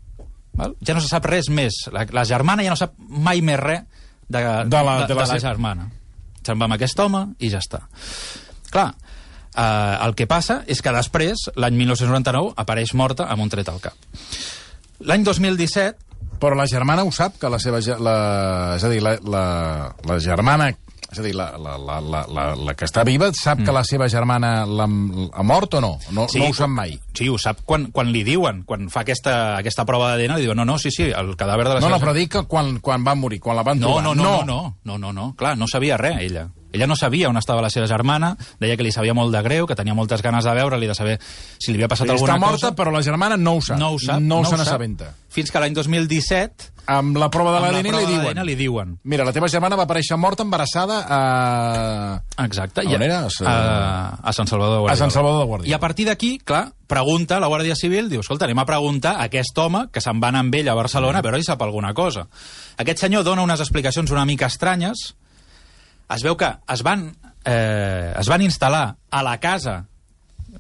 Val? 0.56 0.76
Ja 0.86 0.94
no 0.94 1.02
se 1.04 1.08
sap 1.10 1.26
res 1.28 1.50
més. 1.50 1.82
La, 1.92 2.06
la 2.12 2.24
germana 2.24 2.62
ja 2.64 2.70
no 2.72 2.78
sap 2.78 2.94
mai 2.98 3.42
més 3.44 3.58
res 3.60 3.82
de, 4.28 4.38
De 4.38 4.42
la- 4.42 4.64
de 4.68 4.82
la 4.84 5.06
de 5.10 5.14
la 5.18 5.26
se- 5.26 5.40
germana. 5.40 5.90
Se'n 6.46 6.60
va 6.60 6.64
amb 6.68 6.76
aquest 6.76 7.00
home 7.02 7.24
i 7.42 7.48
ja 7.50 7.58
està. 7.58 7.80
Clar, 8.72 8.88
eh, 9.56 9.96
el 10.06 10.14
que 10.18 10.26
passa 10.26 10.62
és 10.66 10.82
que 10.82 10.92
després, 10.92 11.46
l'any 11.56 11.76
1999, 11.78 12.54
apareix 12.56 12.94
morta 12.94 13.28
amb 13.32 13.42
un 13.46 13.52
tret 13.52 13.68
al 13.72 13.80
cap. 13.80 13.94
L'any 15.00 15.24
2017, 15.24 16.02
Però 16.36 16.52
la 16.52 16.66
germana 16.68 17.00
ho 17.02 17.08
sap, 17.16 17.38
que 17.40 17.48
la 17.48 17.56
seva... 17.58 17.78
La, 17.96 18.74
és 18.76 18.82
a 18.84 18.88
dir, 18.92 18.98
la, 19.00 19.14
la, 19.24 19.44
la 20.04 20.18
germana... 20.20 20.66
És 21.08 21.20
a 21.20 21.22
dir, 21.24 21.30
la, 21.38 21.46
la, 21.56 21.78
la, 21.80 21.94
la, 22.04 22.20
la, 22.28 22.44
la 22.60 22.74
que 22.76 22.84
està 22.84 23.04
viva 23.08 23.30
sap 23.32 23.62
que 23.64 23.72
la 23.72 23.80
seva 23.88 24.04
germana 24.12 24.66
l'ha 24.68 24.84
ha 24.84 25.44
mort 25.46 25.78
o 25.78 25.80
no? 25.80 25.92
No, 26.10 26.26
no 26.26 26.48
ho 26.50 26.52
sap 26.52 26.68
mai. 26.68 26.92
Sí, 27.16 27.30
ho 27.32 27.38
sap 27.40 27.62
quan, 27.64 27.86
quan 27.94 28.10
li 28.12 28.20
diuen, 28.26 28.64
quan 28.68 28.90
fa 28.92 29.00
aquesta, 29.06 29.56
aquesta 29.62 29.86
prova 29.88 30.10
d'ADN, 30.12 30.34
li 30.36 30.44
diuen, 30.44 30.58
no, 30.60 30.66
no, 30.68 30.76
sí, 30.82 30.90
sí, 30.92 31.06
el 31.08 31.32
cadàver 31.40 31.64
de 31.70 31.74
la 31.78 31.80
No, 31.80 31.88
no, 31.88 31.96
seva... 31.96 32.02
però 32.04 32.14
dic 32.18 32.34
que 32.34 32.42
quan, 32.50 32.74
quan 32.84 33.06
va 33.06 33.14
morir, 33.16 33.38
quan 33.40 33.56
la 33.56 33.64
van 33.64 33.80
No, 33.80 33.94
trobar. 33.94 34.02
no, 34.04 34.14
no, 34.18 34.24
no, 34.28 34.44
no, 34.44 34.76
no, 34.84 34.98
no, 35.06 35.12
no, 35.22 35.30
clar, 35.40 35.54
no 35.56 35.70
sabia 35.72 35.96
res, 35.96 36.18
ella. 36.20 36.48
Ella 36.76 36.86
no 36.86 36.96
sabia 36.96 37.28
on 37.28 37.40
estava 37.40 37.64
la 37.64 37.70
seva 37.72 37.88
germana, 37.90 38.34
deia 38.60 38.76
que 38.76 38.86
li 38.86 38.92
sabia 38.94 39.14
molt 39.16 39.34
de 39.34 39.42
greu, 39.42 39.66
que 39.66 39.76
tenia 39.78 39.96
moltes 39.96 40.22
ganes 40.22 40.44
de 40.46 40.54
veure-li, 40.54 40.86
de 40.86 40.94
saber 40.94 41.18
si 41.20 41.72
li 41.72 41.80
havia 41.80 41.90
passat 41.90 42.06
Està 42.06 42.16
alguna 42.20 42.38
morta, 42.38 42.70
cosa. 42.70 42.76
però 42.78 42.94
la 42.94 43.02
germana 43.02 43.36
no 43.36 43.56
ho 43.58 43.60
sap. 43.64 43.80
No 43.80 43.94
ho 43.96 44.00
sap. 44.00 44.20
No, 44.22 44.40
ho 44.40 44.44
se 44.44 44.54
sap. 44.54 44.62
n'assabenta. 44.62 45.12
Fins 45.32 45.50
que 45.50 45.60
l'any 45.60 45.74
2017, 45.76 46.72
Amb 46.86 47.16
la 47.18 47.26
prova 47.34 47.50
de 47.50 47.60
l'ADN 47.64 47.88
li 47.98 48.04
diuen... 48.06 48.40
li 48.46 48.54
diuen. 48.54 48.92
Mira, 49.10 49.24
la 49.26 49.32
teva 49.34 49.48
germana 49.50 49.74
va 49.74 49.88
aparèixer 49.88 50.14
morta 50.22 50.44
embarassada 50.46 51.00
a... 51.10 52.22
Exacte. 52.44 52.84
A 52.84 52.94
on 52.94 53.02
era? 53.02 53.24
A, 53.42 53.56
a 54.22 54.32
Sant 54.32 54.46
Salvador 54.46 54.76
de 54.76 54.80
Guardiola. 54.84 54.94
A 54.94 55.00
Sant 55.00 55.10
Salvador 55.10 55.40
de 55.42 55.48
Guardiola. 55.50 55.70
I 55.70 55.74
a 55.74 55.80
partir 55.82 56.06
d'aquí, 56.06 56.36
clar, 56.38 56.68
pregunta 56.86 57.40
la 57.42 57.50
Guàrdia 57.50 57.74
Civil, 57.74 58.06
diu, 58.12 58.22
escolta, 58.22 58.46
anem 58.46 58.62
a 58.62 58.68
preguntar 58.70 59.16
a 59.18 59.26
aquest 59.26 59.58
home 59.58 59.88
que 59.90 60.00
se'n 60.04 60.22
va 60.22 60.30
anar 60.30 60.44
amb 60.46 60.54
ell 60.60 60.70
a 60.70 60.78
Barcelona 60.78 61.18
a 61.18 61.26
veure 61.26 61.42
si 61.42 61.50
sap 61.50 61.66
alguna 61.66 61.90
cosa. 61.92 62.28
Aquest 62.78 63.02
senyor 63.02 63.26
dona 63.26 63.42
unes 63.42 63.60
explicacions 63.66 64.14
una 64.14 64.24
mica 64.24 64.46
estranyes. 64.46 65.08
Es 66.14 66.22
veu 66.22 66.36
que 66.38 66.48
es 66.72 66.82
van, 66.86 67.08
eh, 67.44 68.14
es 68.18 68.28
van 68.30 68.44
instal·lar 68.44 68.86
a 69.10 69.22
la 69.26 69.38
casa 69.42 69.84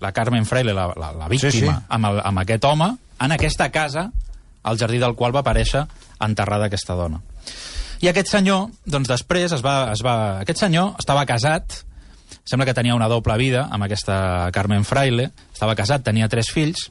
la 0.00 0.12
Carmen 0.12 0.44
Fraile, 0.46 0.74
la, 0.74 0.92
la, 0.96 1.12
la 1.12 1.28
víctima, 1.28 1.50
Sí, 1.50 1.60
sí. 1.60 1.84
Amb, 1.88 2.06
el, 2.10 2.20
amb 2.24 2.42
aquest 2.42 2.64
home, 2.64 2.90
en 3.20 3.32
aquesta 3.32 3.70
casa, 3.72 4.10
al 4.62 4.78
jardí 4.78 4.98
del 4.98 5.14
qual 5.14 5.34
va 5.34 5.40
aparèixer 5.40 5.86
enterrada 6.20 6.66
aquesta 6.66 6.96
dona. 6.98 7.22
I 8.02 8.10
aquest 8.10 8.28
senyor, 8.28 8.68
doncs 8.84 9.08
després, 9.08 9.52
es 9.56 9.64
va, 9.64 9.92
es 9.92 10.02
va... 10.04 10.40
aquest 10.42 10.60
senyor 10.60 10.96
estava 11.00 11.24
casat, 11.28 11.78
sembla 12.44 12.66
que 12.66 12.74
tenia 12.76 12.96
una 12.96 13.08
doble 13.08 13.36
vida 13.40 13.66
amb 13.72 13.86
aquesta 13.86 14.50
Carmen 14.52 14.84
Fraile, 14.84 15.30
estava 15.52 15.76
casat, 15.78 16.04
tenia 16.04 16.28
tres 16.28 16.50
fills, 16.52 16.90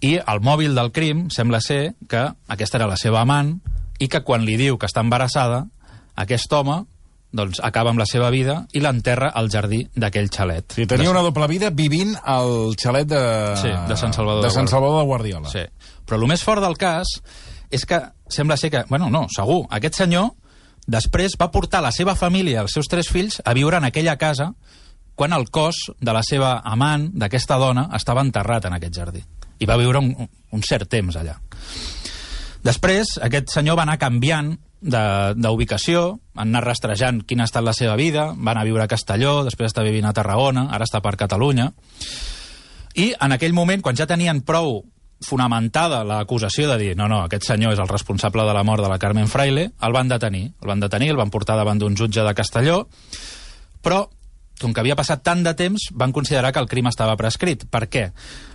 i 0.00 0.14
el 0.16 0.40
mòbil 0.40 0.74
del 0.78 0.88
crim 0.96 1.26
sembla 1.28 1.60
ser 1.60 1.92
que 2.08 2.22
aquesta 2.48 2.80
era 2.80 2.88
la 2.88 2.96
seva 2.96 3.20
amant 3.20 3.58
i 4.00 4.08
que 4.08 4.22
quan 4.24 4.46
li 4.46 4.56
diu 4.56 4.78
que 4.80 4.88
està 4.88 5.04
embarassada, 5.04 5.66
aquest 6.16 6.52
home 6.56 6.86
doncs, 7.32 7.60
acaba 7.62 7.92
amb 7.92 8.00
la 8.02 8.06
seva 8.10 8.30
vida 8.34 8.64
i 8.74 8.82
l'enterra 8.82 9.30
al 9.36 9.50
jardí 9.52 9.84
d'aquell 9.94 10.30
xalet. 10.32 10.74
Sí, 10.74 10.86
tenia 10.90 11.12
una 11.12 11.22
doble 11.22 11.46
vida 11.50 11.70
vivint 11.70 12.16
al 12.18 12.74
xalet 12.80 13.08
de... 13.10 13.22
Sí, 13.60 13.70
de 13.70 13.96
Sant 13.96 14.14
Salvador 14.16 14.42
de 14.42 14.48
de 14.48 14.54
Sant. 14.54 14.70
Salvador 14.70 15.02
de 15.02 15.06
Guardiola. 15.06 15.52
Sí. 15.52 15.64
Però 16.06 16.18
el 16.18 16.26
més 16.30 16.42
fort 16.46 16.62
del 16.64 16.76
cas 16.80 17.14
és 17.70 17.86
que 17.86 18.02
sembla 18.28 18.58
ser 18.58 18.72
que... 18.74 18.84
Bueno, 18.90 19.10
no, 19.10 19.26
segur. 19.30 19.62
Aquest 19.70 20.02
senyor 20.02 20.32
després 20.90 21.36
va 21.38 21.52
portar 21.54 21.84
la 21.84 21.92
seva 21.94 22.16
família 22.18 22.64
els 22.64 22.74
seus 22.74 22.90
tres 22.90 23.10
fills 23.12 23.38
a 23.44 23.54
viure 23.54 23.78
en 23.78 23.86
aquella 23.86 24.16
casa 24.18 24.50
quan 25.14 25.34
el 25.36 25.50
cos 25.52 25.90
de 26.00 26.12
la 26.16 26.22
seva 26.24 26.62
amant, 26.64 27.10
d'aquesta 27.12 27.58
dona, 27.60 27.90
estava 27.94 28.22
enterrat 28.24 28.64
en 28.66 28.78
aquest 28.78 28.94
jardí. 28.96 29.20
I 29.60 29.66
va 29.68 29.76
viure 29.76 30.00
un, 30.00 30.14
un 30.16 30.62
cert 30.64 30.88
temps 30.88 31.18
allà. 31.20 31.34
Després, 32.64 33.18
aquest 33.20 33.52
senyor 33.52 33.76
va 33.76 33.84
anar 33.84 33.98
canviant 34.00 34.54
d'ubicació, 34.80 36.20
va 36.36 36.44
anar 36.46 36.64
rastrejant 36.64 37.20
quina 37.28 37.44
ha 37.44 37.50
estat 37.50 37.64
la 37.64 37.74
seva 37.76 37.96
vida, 38.00 38.30
va 38.32 38.54
anar 38.54 38.64
a 38.64 38.68
viure 38.68 38.84
a 38.84 38.90
Castelló, 38.90 39.42
després 39.44 39.70
està 39.70 39.84
vivint 39.84 40.08
a 40.08 40.14
Tarragona, 40.16 40.68
ara 40.72 40.88
està 40.88 41.02
per 41.04 41.18
Catalunya, 41.20 41.70
i 42.96 43.12
en 43.12 43.36
aquell 43.36 43.52
moment, 43.54 43.82
quan 43.84 43.96
ja 43.96 44.08
tenien 44.08 44.40
prou 44.42 44.80
fonamentada 45.20 46.00
l'acusació 46.08 46.70
de 46.70 46.78
dir 46.80 46.94
no, 46.96 47.06
no, 47.08 47.20
aquest 47.26 47.44
senyor 47.44 47.74
és 47.74 47.82
el 47.82 47.90
responsable 47.90 48.46
de 48.48 48.54
la 48.56 48.64
mort 48.64 48.82
de 48.82 48.88
la 48.88 48.98
Carmen 48.98 49.28
Fraile, 49.28 49.70
el 49.84 49.92
van 49.92 50.08
detenir. 50.08 50.46
El 50.62 50.72
van 50.72 50.80
detenir, 50.80 51.10
el 51.12 51.20
van 51.20 51.30
portar 51.30 51.58
davant 51.60 51.78
d'un 51.78 51.96
jutge 51.96 52.24
de 52.24 52.34
Castelló, 52.34 52.86
però 53.84 54.06
com 54.60 54.74
que 54.76 54.82
havia 54.82 54.96
passat 54.96 55.22
tant 55.24 55.44
de 55.44 55.54
temps, 55.56 55.88
van 55.96 56.12
considerar 56.12 56.52
que 56.52 56.60
el 56.60 56.68
crim 56.68 56.90
estava 56.90 57.16
prescrit. 57.16 57.64
Per 57.72 57.86
què? 57.88 58.10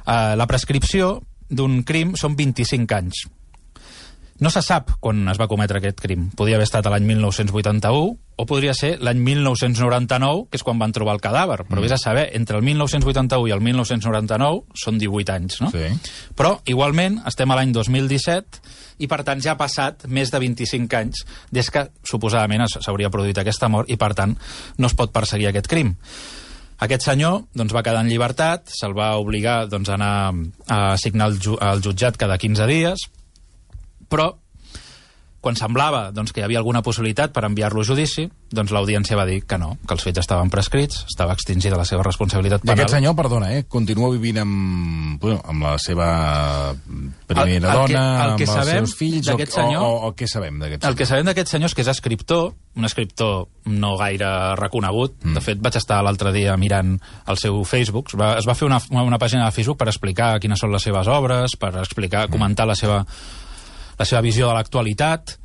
Uh, 0.05 0.35
la 0.37 0.45
prescripció 0.45 1.15
d'un 1.49 1.81
crim 1.83 2.13
són 2.19 2.35
25 2.37 2.97
anys. 2.97 3.25
No 4.43 4.49
se 4.51 4.59
sap 4.59 4.89
quan 4.99 5.21
es 5.31 5.37
va 5.39 5.47
cometre 5.47 5.79
aquest 5.79 6.01
crim. 6.03 6.25
Podria 6.35 6.57
haver 6.57 6.65
estat 6.67 6.87
l'any 6.91 7.05
1981 7.07 8.17
o 8.35 8.45
podria 8.49 8.73
ser 8.75 8.97
l'any 8.99 9.21
1999, 9.23 10.49
que 10.51 10.59
és 10.59 10.65
quan 10.67 10.81
van 10.81 10.91
trobar 10.91 11.15
el 11.15 11.23
cadàver. 11.23 11.61
Però 11.69 11.79
vés 11.79 11.95
a 11.95 11.99
saber, 12.01 12.25
entre 12.35 12.59
el 12.59 12.65
1981 12.67 13.47
i 13.47 13.55
el 13.55 13.63
1999 13.63 14.75
són 14.75 14.99
18 14.99 15.35
anys, 15.37 15.61
no? 15.63 15.71
Sí. 15.71 15.87
Però, 16.35 16.57
igualment, 16.67 17.21
estem 17.31 17.51
a 17.51 17.59
l'any 17.61 17.71
2017 17.71 18.59
i, 18.99 19.07
per 19.07 19.23
tant, 19.23 19.39
ja 19.39 19.55
ha 19.55 19.59
passat 19.59 20.03
més 20.11 20.35
de 20.35 20.43
25 20.43 20.99
anys 20.99 21.23
des 21.55 21.71
que, 21.71 21.87
suposadament, 22.03 22.67
s'hauria 22.75 23.11
produït 23.13 23.39
aquesta 23.39 23.71
mort 23.71 23.87
i, 23.87 23.95
per 23.95 24.11
tant, 24.19 24.35
no 24.75 24.91
es 24.91 24.99
pot 24.99 25.15
perseguir 25.15 25.53
aquest 25.53 25.71
crim. 25.71 25.95
Aquest 26.83 27.07
senyor 27.07 27.45
doncs, 27.55 27.71
va 27.71 27.87
quedar 27.87 28.03
en 28.03 28.11
llibertat, 28.11 28.67
se'l 28.67 28.91
va 28.97 29.13
obligar 29.15 29.69
doncs, 29.71 29.87
a 29.87 29.95
anar 29.95 30.15
a 30.67 30.97
signar 30.99 31.31
el, 31.31 31.39
ju 31.39 31.55
el 31.55 31.79
jutjat 31.79 32.19
cada 32.19 32.35
15 32.35 32.67
dies, 32.67 33.07
però 34.09 34.35
quan 35.45 35.53
semblava 35.53 36.07
doncs, 36.09 36.31
que 36.33 36.41
hi 36.41 36.43
havia 36.43 36.57
alguna 36.57 36.81
possibilitat 36.81 37.29
per 37.29 37.43
enviar-lo 37.45 37.83
a 37.83 37.85
judici, 37.85 38.23
doncs 38.49 38.71
l'audiència 38.73 39.13
va 39.13 39.27
dir 39.29 39.43
que 39.45 39.59
no, 39.61 39.75
que 39.85 39.93
els 39.93 40.01
fets 40.01 40.17
estaven 40.23 40.49
prescrits, 40.49 41.03
estava 41.05 41.35
extingida 41.37 41.77
la 41.77 41.85
seva 41.85 42.01
responsabilitat 42.01 42.63
I 42.63 42.65
penal. 42.65 42.79
aquest 42.79 42.95
senyor, 42.95 43.13
perdona, 43.15 43.51
eh, 43.53 43.67
continua 43.69 44.09
vivint 44.09 44.39
amb, 44.41 45.21
bueno, 45.21 45.43
amb 45.45 45.61
la 45.67 45.75
seva 45.77 46.73
primera 47.27 47.45
El- 47.45 47.53
el 47.57 47.61
dona, 47.61 47.85
que- 47.85 47.93
el 47.93 48.29
amb 48.31 48.37
que 48.39 48.43
els 48.43 48.51
sabem 48.53 48.85
seus 48.87 48.95
fills, 48.97 49.27
o, 49.29 49.37
senyor- 49.37 49.83
o, 49.83 49.85
o, 49.85 50.07
o 50.07 50.15
què 50.15 50.25
sabem 50.27 50.57
d'aquest 50.57 50.81
El 50.83 50.87
senyor? 50.87 50.97
que 50.97 51.05
sabem 51.05 51.25
d'aquest 51.29 51.47
senyor 51.53 51.69
és 51.69 51.75
que 51.75 51.81
és 51.85 51.87
escriptor, 51.93 52.53
un 52.75 52.85
escriptor 52.85 53.47
no 53.65 53.95
gaire 53.97 54.55
reconegut. 54.55 55.13
Mm. 55.23 55.33
De 55.37 55.41
fet, 55.45 55.61
vaig 55.61 55.75
estar 55.77 56.01
l'altre 56.03 56.33
dia 56.33 56.57
mirant 56.57 56.97
el 57.27 57.37
seu 57.37 57.63
Facebook. 57.65 58.09
Es 58.13 58.19
va, 58.19 58.33
es 58.39 58.47
va 58.49 58.55
fer 58.57 58.65
una, 58.65 58.81
una 58.89 59.19
pàgina 59.19 59.45
de 59.45 59.51
Facebook 59.51 59.77
per 59.77 59.89
explicar 59.93 60.39
quines 60.39 60.57
són 60.59 60.71
les 60.73 60.81
seves 60.81 61.05
obres, 61.07 61.55
per 61.55 61.75
explicar, 61.77 62.27
comentar 62.33 62.65
la 62.65 62.73
seva, 62.75 63.03
la 63.99 64.05
seva 64.05 64.21
visió 64.25 64.47
de 64.49 64.53
l'actualitat. 64.57 65.37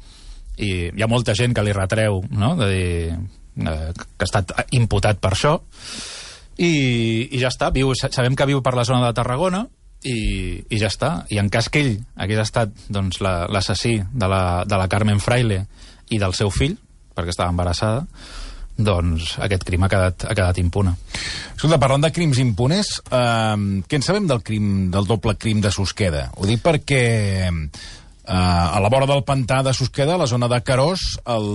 I 0.61 0.71
hi 0.93 1.03
ha 1.03 1.09
molta 1.09 1.33
gent 1.35 1.55
que 1.57 1.63
li 1.65 1.73
retreu, 1.73 2.23
no?, 2.31 2.55
de 2.59 2.67
dir 2.69 3.13
eh, 3.15 3.93
que 3.97 4.25
ha 4.25 4.29
estat 4.29 4.53
imputat 4.77 5.21
per 5.23 5.33
això. 5.33 5.55
I, 6.61 6.73
i 7.33 7.39
ja 7.41 7.49
està, 7.49 7.71
viu, 7.73 7.95
sa- 7.97 8.11
sabem 8.13 8.35
que 8.37 8.47
viu 8.51 8.61
per 8.61 8.75
la 8.77 8.85
zona 8.85 9.07
de 9.07 9.15
Tarragona 9.17 9.63
i, 10.05 10.61
i 10.69 10.79
ja 10.81 10.91
està. 10.93 11.13
I 11.33 11.39
en 11.41 11.49
cas 11.53 11.71
que 11.73 11.81
ell 11.81 11.95
hagués 12.21 12.43
estat 12.45 12.75
doncs, 12.93 13.23
la- 13.25 13.47
l'assassí 13.49 13.97
de, 14.13 14.29
la, 14.29 14.65
de 14.69 14.77
la 14.81 14.89
Carmen 14.93 15.21
Fraile 15.25 15.63
i 16.13 16.19
del 16.21 16.35
seu 16.37 16.51
fill, 16.53 16.77
perquè 17.17 17.33
estava 17.33 17.53
embarassada, 17.55 18.05
doncs 18.81 19.35
aquest 19.45 19.65
crim 19.69 19.83
ha 19.85 19.89
quedat, 19.93 20.25
ha 20.29 20.35
quedat 20.37 20.59
impune. 20.61 20.93
Escolta, 21.55 21.79
parlant 21.81 22.05
de 22.05 22.13
crims 22.17 22.39
impunes, 22.41 22.93
eh, 23.09 23.57
què 23.89 23.97
en 24.01 24.05
sabem 24.05 24.29
del 24.29 24.41
crim 24.45 24.91
del 24.93 25.09
doble 25.09 25.37
crim 25.41 25.61
de 25.65 25.73
Susqueda? 25.73 26.27
Ho 26.37 26.49
dic 26.49 26.61
perquè 26.65 27.03
eh, 28.31 28.77
a 28.77 28.79
la 28.79 28.89
vora 28.89 29.09
del 29.11 29.25
pantà 29.27 29.61
de 29.67 29.75
Susqueda, 29.75 30.15
a 30.15 30.23
la 30.23 30.29
zona 30.31 30.49
de 30.49 30.61
Carós, 30.63 31.19
el 31.27 31.49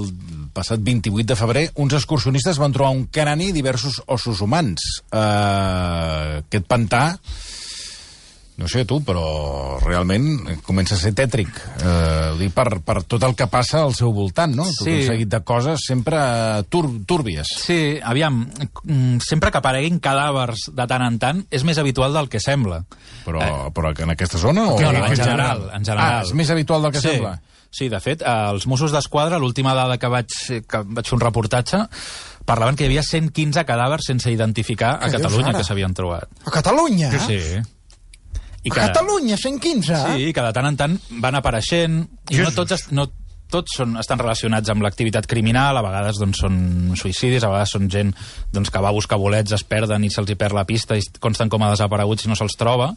passat 0.56 0.84
28 0.84 1.28
de 1.32 1.38
febrer, 1.40 1.66
uns 1.80 1.96
excursionistes 1.96 2.60
van 2.60 2.76
trobar 2.76 2.92
un 2.96 3.06
crani 3.08 3.50
i 3.50 3.56
diversos 3.56 4.02
ossos 4.12 4.42
humans. 4.44 4.84
Eh, 5.08 6.44
aquest 6.44 6.68
pantà 6.68 7.06
No 8.56 8.70
sé 8.72 8.86
tu, 8.88 9.02
però 9.04 9.76
realment 9.84 10.62
comença 10.64 10.96
a 10.96 11.00
ser 11.00 11.12
tètric. 11.18 11.50
Eh, 11.84 12.48
per, 12.56 12.80
per 12.88 13.02
tot 13.04 13.24
el 13.28 13.34
que 13.36 13.50
passa 13.52 13.82
al 13.84 13.92
seu 13.98 14.14
voltant, 14.16 14.54
no? 14.56 14.64
Tot 14.64 14.86
Sí. 14.88 14.94
un 15.02 15.08
seguit 15.10 15.28
de 15.34 15.42
coses 15.44 15.84
sempre 15.86 16.18
tur 16.72 16.86
túrbies. 17.06 17.52
Sí, 17.52 18.00
aviam, 18.02 18.46
mm, 18.84 19.20
sempre 19.20 19.52
que 19.52 19.60
apareguin 19.60 20.00
cadàvers 20.00 20.70
de 20.72 20.88
tant 20.88 21.04
en 21.04 21.20
tant, 21.20 21.44
és 21.52 21.66
més 21.68 21.78
habitual 21.78 22.14
del 22.14 22.30
que 22.30 22.40
sembla. 22.40 22.86
Però, 23.26 23.74
però 23.74 23.92
en 24.00 24.16
aquesta 24.16 24.38
zona? 24.40 24.70
O 24.70 24.80
No, 24.80 24.92
no, 24.94 25.06
en 25.06 25.16
general, 25.16 25.70
en 25.74 25.84
general. 25.84 26.20
Ah, 26.20 26.24
és 26.24 26.34
més 26.34 26.50
habitual 26.50 26.82
del 26.82 26.92
que 26.94 27.02
sí. 27.02 27.10
sembla? 27.10 27.42
Sí, 27.76 27.90
de 27.90 28.00
fet, 28.00 28.22
eh, 28.22 28.26
els 28.54 28.68
Mossos 28.68 28.94
d'Esquadra, 28.94 29.38
l'última 29.38 29.74
dada 29.76 29.98
que 29.98 30.08
vaig, 30.08 30.32
que 30.66 30.78
vaig 30.96 31.06
fer 31.10 31.18
un 31.18 31.20
reportatge, 31.20 31.82
parlaven 32.46 32.78
que 32.78 32.86
hi 32.86 32.88
havia 32.88 33.04
115 33.04 33.66
cadàvers 33.66 34.08
sense 34.08 34.32
identificar 34.32 34.94
a 34.96 35.10
Què 35.10 35.18
Catalunya 35.20 35.52
que 35.58 35.64
s'havien 35.68 35.94
trobat. 35.94 36.30
A 36.46 36.52
Catalunya? 36.52 37.12
Sí. 37.20 37.42
I 38.66 38.72
A 38.74 38.88
Catalunya, 38.90 39.38
115? 39.38 40.00
Sí, 40.16 40.24
i 40.30 40.34
que 40.34 40.42
de 40.42 40.52
tant 40.56 40.66
en 40.72 40.78
tant 40.80 40.98
van 41.22 41.38
apareixent, 41.38 42.02
i 42.34 42.42
no 42.42 42.50
tots, 42.56 42.72
es- 42.80 42.88
no 42.92 43.06
tots 43.54 43.76
són, 43.78 43.94
estan 44.02 44.18
relacionats 44.20 44.72
amb 44.74 44.82
l'activitat 44.82 45.28
criminal, 45.30 45.78
a 45.78 45.84
vegades 45.86 46.18
doncs, 46.18 46.40
són 46.42 46.56
suïcidis, 46.98 47.44
a 47.46 47.52
vegades 47.54 47.76
són 47.78 47.86
gent 47.94 48.10
doncs, 48.52 48.72
que 48.74 48.82
va 48.82 48.90
a 48.90 48.96
buscar 48.98 49.20
bolets, 49.22 49.54
es 49.54 49.64
perden 49.64 50.04
i 50.04 50.10
se'ls 50.10 50.30
hi 50.34 50.36
perd 50.36 50.58
la 50.58 50.66
pista 50.66 50.98
i 50.98 51.02
consten 51.22 51.48
com 51.54 51.62
a 51.64 51.70
desapareguts 51.76 52.26
si 52.26 52.32
no 52.32 52.36
se'ls 52.36 52.58
troba, 52.58 52.90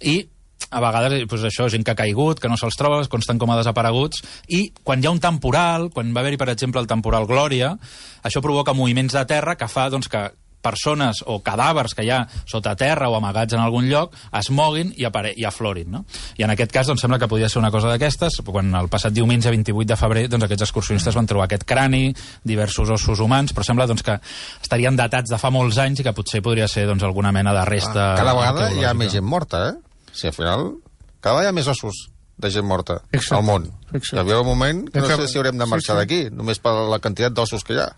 i 0.00 0.22
a 0.70 0.80
vegades, 0.80 1.26
doncs 1.28 1.44
això, 1.48 1.68
gent 1.72 1.84
que 1.84 1.92
ha 1.92 1.98
caigut, 1.98 2.40
que 2.40 2.48
no 2.48 2.56
se'ls 2.56 2.76
troba, 2.80 3.04
consten 3.12 3.38
com 3.40 3.50
a 3.50 3.56
desapareguts, 3.60 4.22
i 4.48 4.72
quan 4.84 5.00
hi 5.02 5.06
ha 5.08 5.12
un 5.12 5.20
temporal, 5.20 5.90
quan 5.92 6.12
va 6.16 6.20
haver-hi, 6.24 6.36
per 6.40 6.48
exemple, 6.52 6.80
el 6.80 6.86
temporal 6.88 7.26
Glòria, 7.26 7.74
això 8.24 8.40
provoca 8.40 8.72
moviments 8.76 9.12
de 9.16 9.24
terra 9.28 9.56
que 9.56 9.68
fa 9.68 9.88
doncs, 9.92 10.08
que 10.08 10.30
persones 10.62 11.22
o 11.26 11.38
cadàvers 11.44 11.94
que 11.96 12.04
hi 12.04 12.10
ha 12.12 12.20
sota 12.48 12.74
terra 12.76 13.08
o 13.10 13.16
amagats 13.16 13.54
en 13.56 13.62
algun 13.62 13.88
lloc 13.90 14.14
es 14.38 14.50
moguin 14.54 14.92
i, 14.96 15.06
apare 15.08 15.32
i 15.36 15.44
aflorin. 15.48 15.90
No? 15.90 16.04
I 16.38 16.44
en 16.46 16.52
aquest 16.54 16.72
cas 16.72 16.90
doncs, 16.90 17.00
sembla 17.04 17.18
que 17.18 17.28
podia 17.28 17.48
ser 17.48 17.60
una 17.62 17.70
cosa 17.72 17.88
d'aquestes, 17.92 18.40
quan 18.46 18.74
el 18.76 18.90
passat 18.92 19.14
diumenge 19.16 19.50
28 19.50 19.88
de 19.88 19.96
febrer 19.98 20.26
doncs, 20.28 20.44
aquests 20.46 20.66
excursionistes 20.68 21.16
van 21.16 21.28
trobar 21.30 21.48
aquest 21.48 21.64
crani, 21.68 22.14
diversos 22.44 22.90
ossos 22.90 23.20
humans, 23.20 23.54
però 23.56 23.66
sembla 23.66 23.88
doncs, 23.90 24.04
que 24.06 24.18
estarien 24.60 24.96
datats 24.96 25.30
de 25.32 25.38
fa 25.40 25.50
molts 25.54 25.78
anys 25.82 26.00
i 26.00 26.06
que 26.06 26.14
potser 26.16 26.42
podria 26.44 26.68
ser 26.68 26.86
doncs, 26.90 27.02
alguna 27.06 27.32
mena 27.32 27.54
de 27.56 27.64
resta... 27.68 28.14
Cada 28.20 28.36
vegada 28.36 28.70
hi 28.76 28.84
ha 28.84 28.94
més 28.94 29.12
gent 29.16 29.26
morta, 29.26 29.68
eh? 29.72 30.12
Si 30.12 30.28
al 30.28 30.36
final... 30.36 30.70
Cada 31.20 31.36
vegada 31.36 31.48
hi 31.48 31.52
ha 31.52 31.56
més 31.56 31.68
ossos 31.68 32.06
de 32.40 32.50
gent 32.50 32.64
morta 32.64 33.02
Exacte. 33.12 33.36
al 33.36 33.44
món. 33.44 33.66
Exacte. 33.92 34.16
Hi 34.16 34.20
havia 34.22 34.38
un 34.40 34.46
moment 34.48 34.86
que 34.88 35.02
no 35.02 35.10
sé 35.20 35.26
si 35.28 35.36
haurem 35.40 35.58
de 35.60 35.66
marxar 35.68 35.96
Sí, 35.96 35.98
sí. 35.98 36.00
d'aquí, 36.00 36.20
només 36.36 36.60
per 36.62 36.72
la 36.88 36.98
quantitat 37.02 37.34
d'ossos 37.36 37.64
que 37.66 37.76
hi 37.76 37.82
ha. 37.82 37.90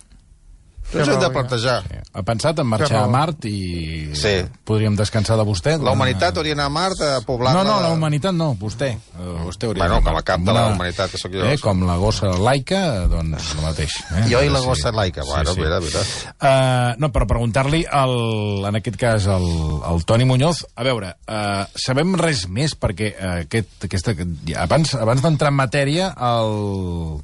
Raó 0.93 1.15
hem 1.15 1.21
de 1.23 1.31
plantejar. 1.33 1.83
Ha 2.13 2.23
pensat 2.23 2.59
en 2.61 2.67
marxar 2.69 3.03
a. 3.05 3.07
Mart 3.09 3.45
i 3.49 4.11
Sí. 4.15 4.35
podríem 4.65 4.95
descansar 4.97 5.37
de 5.39 5.45
vostè? 5.49 5.79
La 5.83 5.93
humanitat 5.93 6.37
hauria 6.37 6.55
d'anar 6.55 6.67
a 6.67 6.73
Mart 6.75 7.01
a 7.01 7.21
poblar 7.25 7.55
No, 7.55 7.63
no, 7.65 7.81
la 7.81 7.91
humanitat 7.95 8.35
no, 8.35 8.51
vostè. 8.61 8.91
Eh, 8.93 9.37
vostè 9.45 9.67
hauria 9.71 9.87
Bueno, 9.89 10.03
com 10.05 10.17
a 10.17 10.23
cap 10.23 10.41
de 10.41 10.53
la 10.53 10.67
humanitat, 10.69 11.11
que 11.11 11.19
sóc 11.19 11.33
jo. 11.33 11.45
Eh, 11.45 11.57
com 11.59 11.83
la 11.87 11.97
gossa 11.97 12.27
laica, 12.39 13.07
doncs 13.09 13.55
el 13.57 13.63
mateix. 13.65 13.91
Eh? 14.13 14.27
Jo 14.31 14.43
i 14.43 14.49
la 14.53 14.61
Sí. 14.61 14.67
gossa 14.67 14.93
laica. 14.93 15.23
Bueno, 15.25 15.55
mira, 15.57 15.81
mira. 15.81 16.01
Uh, 16.43 16.95
no, 17.01 17.11
per 17.13 17.27
preguntar-li, 17.27 17.85
al, 17.91 18.65
en 18.69 18.77
aquest 18.77 18.97
cas, 19.01 19.27
al, 19.27 19.49
al 19.85 20.05
Toni 20.05 20.25
Muñoz, 20.25 20.67
a 20.77 20.83
veure, 20.85 21.15
uh, 21.29 21.65
sabem 21.75 22.15
res 22.21 22.47
més, 22.49 22.77
perquè 22.79 23.15
uh, 23.17 23.41
aquest, 23.47 23.85
aquesta, 23.89 24.15
abans, 24.59 24.95
abans 24.95 25.23
d'entrar 25.23 25.49
en 25.51 25.57
matèria, 25.57 26.13
el... 26.21 27.23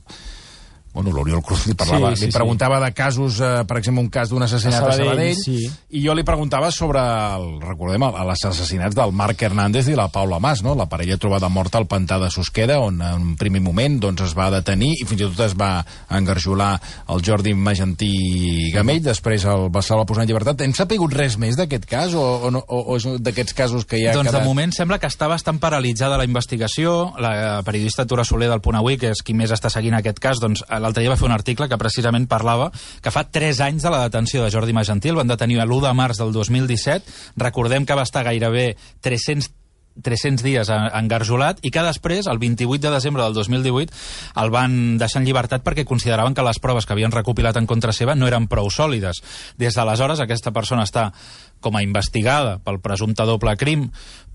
Bueno, 0.92 1.12
l'Oriol 1.14 1.42
Cruz 1.44 1.66
li 1.68 1.74
parlava, 1.78 2.10
Sí, 2.14 2.22
sí, 2.22 2.26
li 2.26 2.32
sí. 2.32 2.36
preguntava 2.36 2.80
de 2.80 2.92
casos, 2.96 3.40
eh, 3.40 3.64
per 3.68 3.78
exemple, 3.78 4.02
un 4.02 4.10
cas 4.10 4.30
d'un 4.30 4.42
assassinat 4.42 4.80
a 4.80 4.86
Sabadell, 4.86 5.06
Sabadell, 5.06 5.36
sí. 5.36 5.70
i 5.90 6.02
jo 6.04 6.14
li 6.16 6.24
preguntava 6.26 6.70
sobre, 6.74 7.02
el, 7.36 7.60
recordem, 7.62 8.02
el, 8.08 8.18
els 8.24 8.44
assassinats 8.48 8.96
del 8.96 9.12
Marc 9.12 9.42
Hernández 9.42 9.88
i 9.92 9.96
la 9.98 10.08
Paula 10.12 10.40
Mas, 10.42 10.62
no? 10.64 10.74
la 10.74 10.88
parella 10.90 11.18
trobada 11.20 11.48
morta 11.48 11.78
al 11.78 11.86
pantà 11.86 12.18
de 12.18 12.30
Susqueda, 12.30 12.80
on 12.80 13.02
en 13.02 13.28
un 13.30 13.36
primer 13.36 13.60
moment 13.62 14.00
doncs, 14.00 14.24
es 14.26 14.34
va 14.36 14.48
detenir 14.50 14.94
i 14.96 15.06
fins 15.06 15.22
i 15.22 15.28
tot 15.28 15.44
es 15.46 15.54
va 15.58 15.84
engarjolar 16.10 16.72
el 17.12 17.22
Jordi 17.24 17.54
Magentí 17.54 18.72
Gamell, 18.74 19.02
després 19.04 19.44
el 19.48 19.68
va 19.74 19.82
salvar 19.84 20.06
posar 20.08 20.24
en 20.24 20.32
llibertat. 20.32 20.64
Hem 20.64 20.74
sapigut 20.76 21.14
res 21.14 21.38
més 21.40 21.56
d'aquest 21.58 21.86
cas 21.88 22.14
o, 22.16 22.24
o, 22.48 22.50
no, 22.54 22.62
o, 22.66 22.80
o 22.94 22.98
és 22.98 23.06
d'aquests 23.22 23.56
casos 23.56 23.86
que 23.88 24.00
ja 24.00 24.12
ha 24.12 24.16
doncs 24.16 24.30
quedat... 24.30 24.42
de 24.42 24.48
moment 24.48 24.74
sembla 24.74 24.98
que 24.98 25.10
està 25.10 25.28
bastant 25.30 25.60
paralitzada 25.62 26.18
la 26.18 26.26
investigació. 26.28 27.12
La 27.22 27.62
periodista 27.66 28.06
Tura 28.08 28.24
Soler 28.26 28.48
del 28.50 28.62
Punt 28.64 28.78
Avui, 28.78 28.98
que 29.00 29.12
és 29.14 29.22
qui 29.24 29.36
més 29.36 29.52
està 29.54 29.70
seguint 29.72 29.96
aquest 29.98 30.20
cas, 30.22 30.42
doncs 30.42 30.64
l'altre 30.80 31.02
dia 31.02 31.10
va 31.10 31.16
fer 31.20 31.26
un 31.28 31.32
article 31.36 31.68
que 31.68 31.78
precisament 31.78 32.26
parlava 32.28 32.70
que 33.02 33.10
fa 33.14 33.24
3 33.30 33.60
anys 33.60 33.82
de 33.82 33.90
la 33.94 34.02
detenció 34.08 34.42
de 34.44 34.50
Jordi 34.50 34.72
Magentí, 34.72 35.08
el 35.12 35.16
van 35.20 35.28
detenir 35.28 35.60
l'1 35.62 35.80
de 35.88 35.94
març 35.94 36.18
del 36.18 36.32
2017. 36.32 37.04
Recordem 37.36 37.86
que 37.86 37.94
va 37.98 38.02
estar 38.08 38.24
gairebé 38.24 38.76
300 39.00 39.50
300 39.98 40.44
dies 40.46 40.68
en- 40.70 40.84
engarjolat 40.94 41.58
i 41.66 41.72
que 41.74 41.82
després, 41.82 42.28
el 42.30 42.38
28 42.38 42.78
de 42.86 42.90
desembre 42.94 43.24
del 43.24 43.34
2018, 43.34 43.90
el 44.38 44.50
van 44.54 44.76
deixar 44.96 45.18
en 45.18 45.26
llibertat 45.26 45.64
perquè 45.66 45.82
consideraven 45.84 46.36
que 46.38 46.44
les 46.46 46.60
proves 46.62 46.86
que 46.86 46.92
havien 46.94 47.10
recopilat 47.10 47.56
en 47.58 47.66
contra 47.66 47.90
seva 47.92 48.14
no 48.14 48.28
eren 48.30 48.46
prou 48.46 48.70
sòlides. 48.70 49.18
Des 49.58 49.74
d'aleshores, 49.74 50.20
aquesta 50.22 50.52
persona 50.54 50.84
està 50.86 51.08
com 51.58 51.74
a 51.74 51.82
investigada 51.82 52.60
pel 52.62 52.78
presumpte 52.78 53.26
doble 53.26 53.56
crim, 53.58 53.88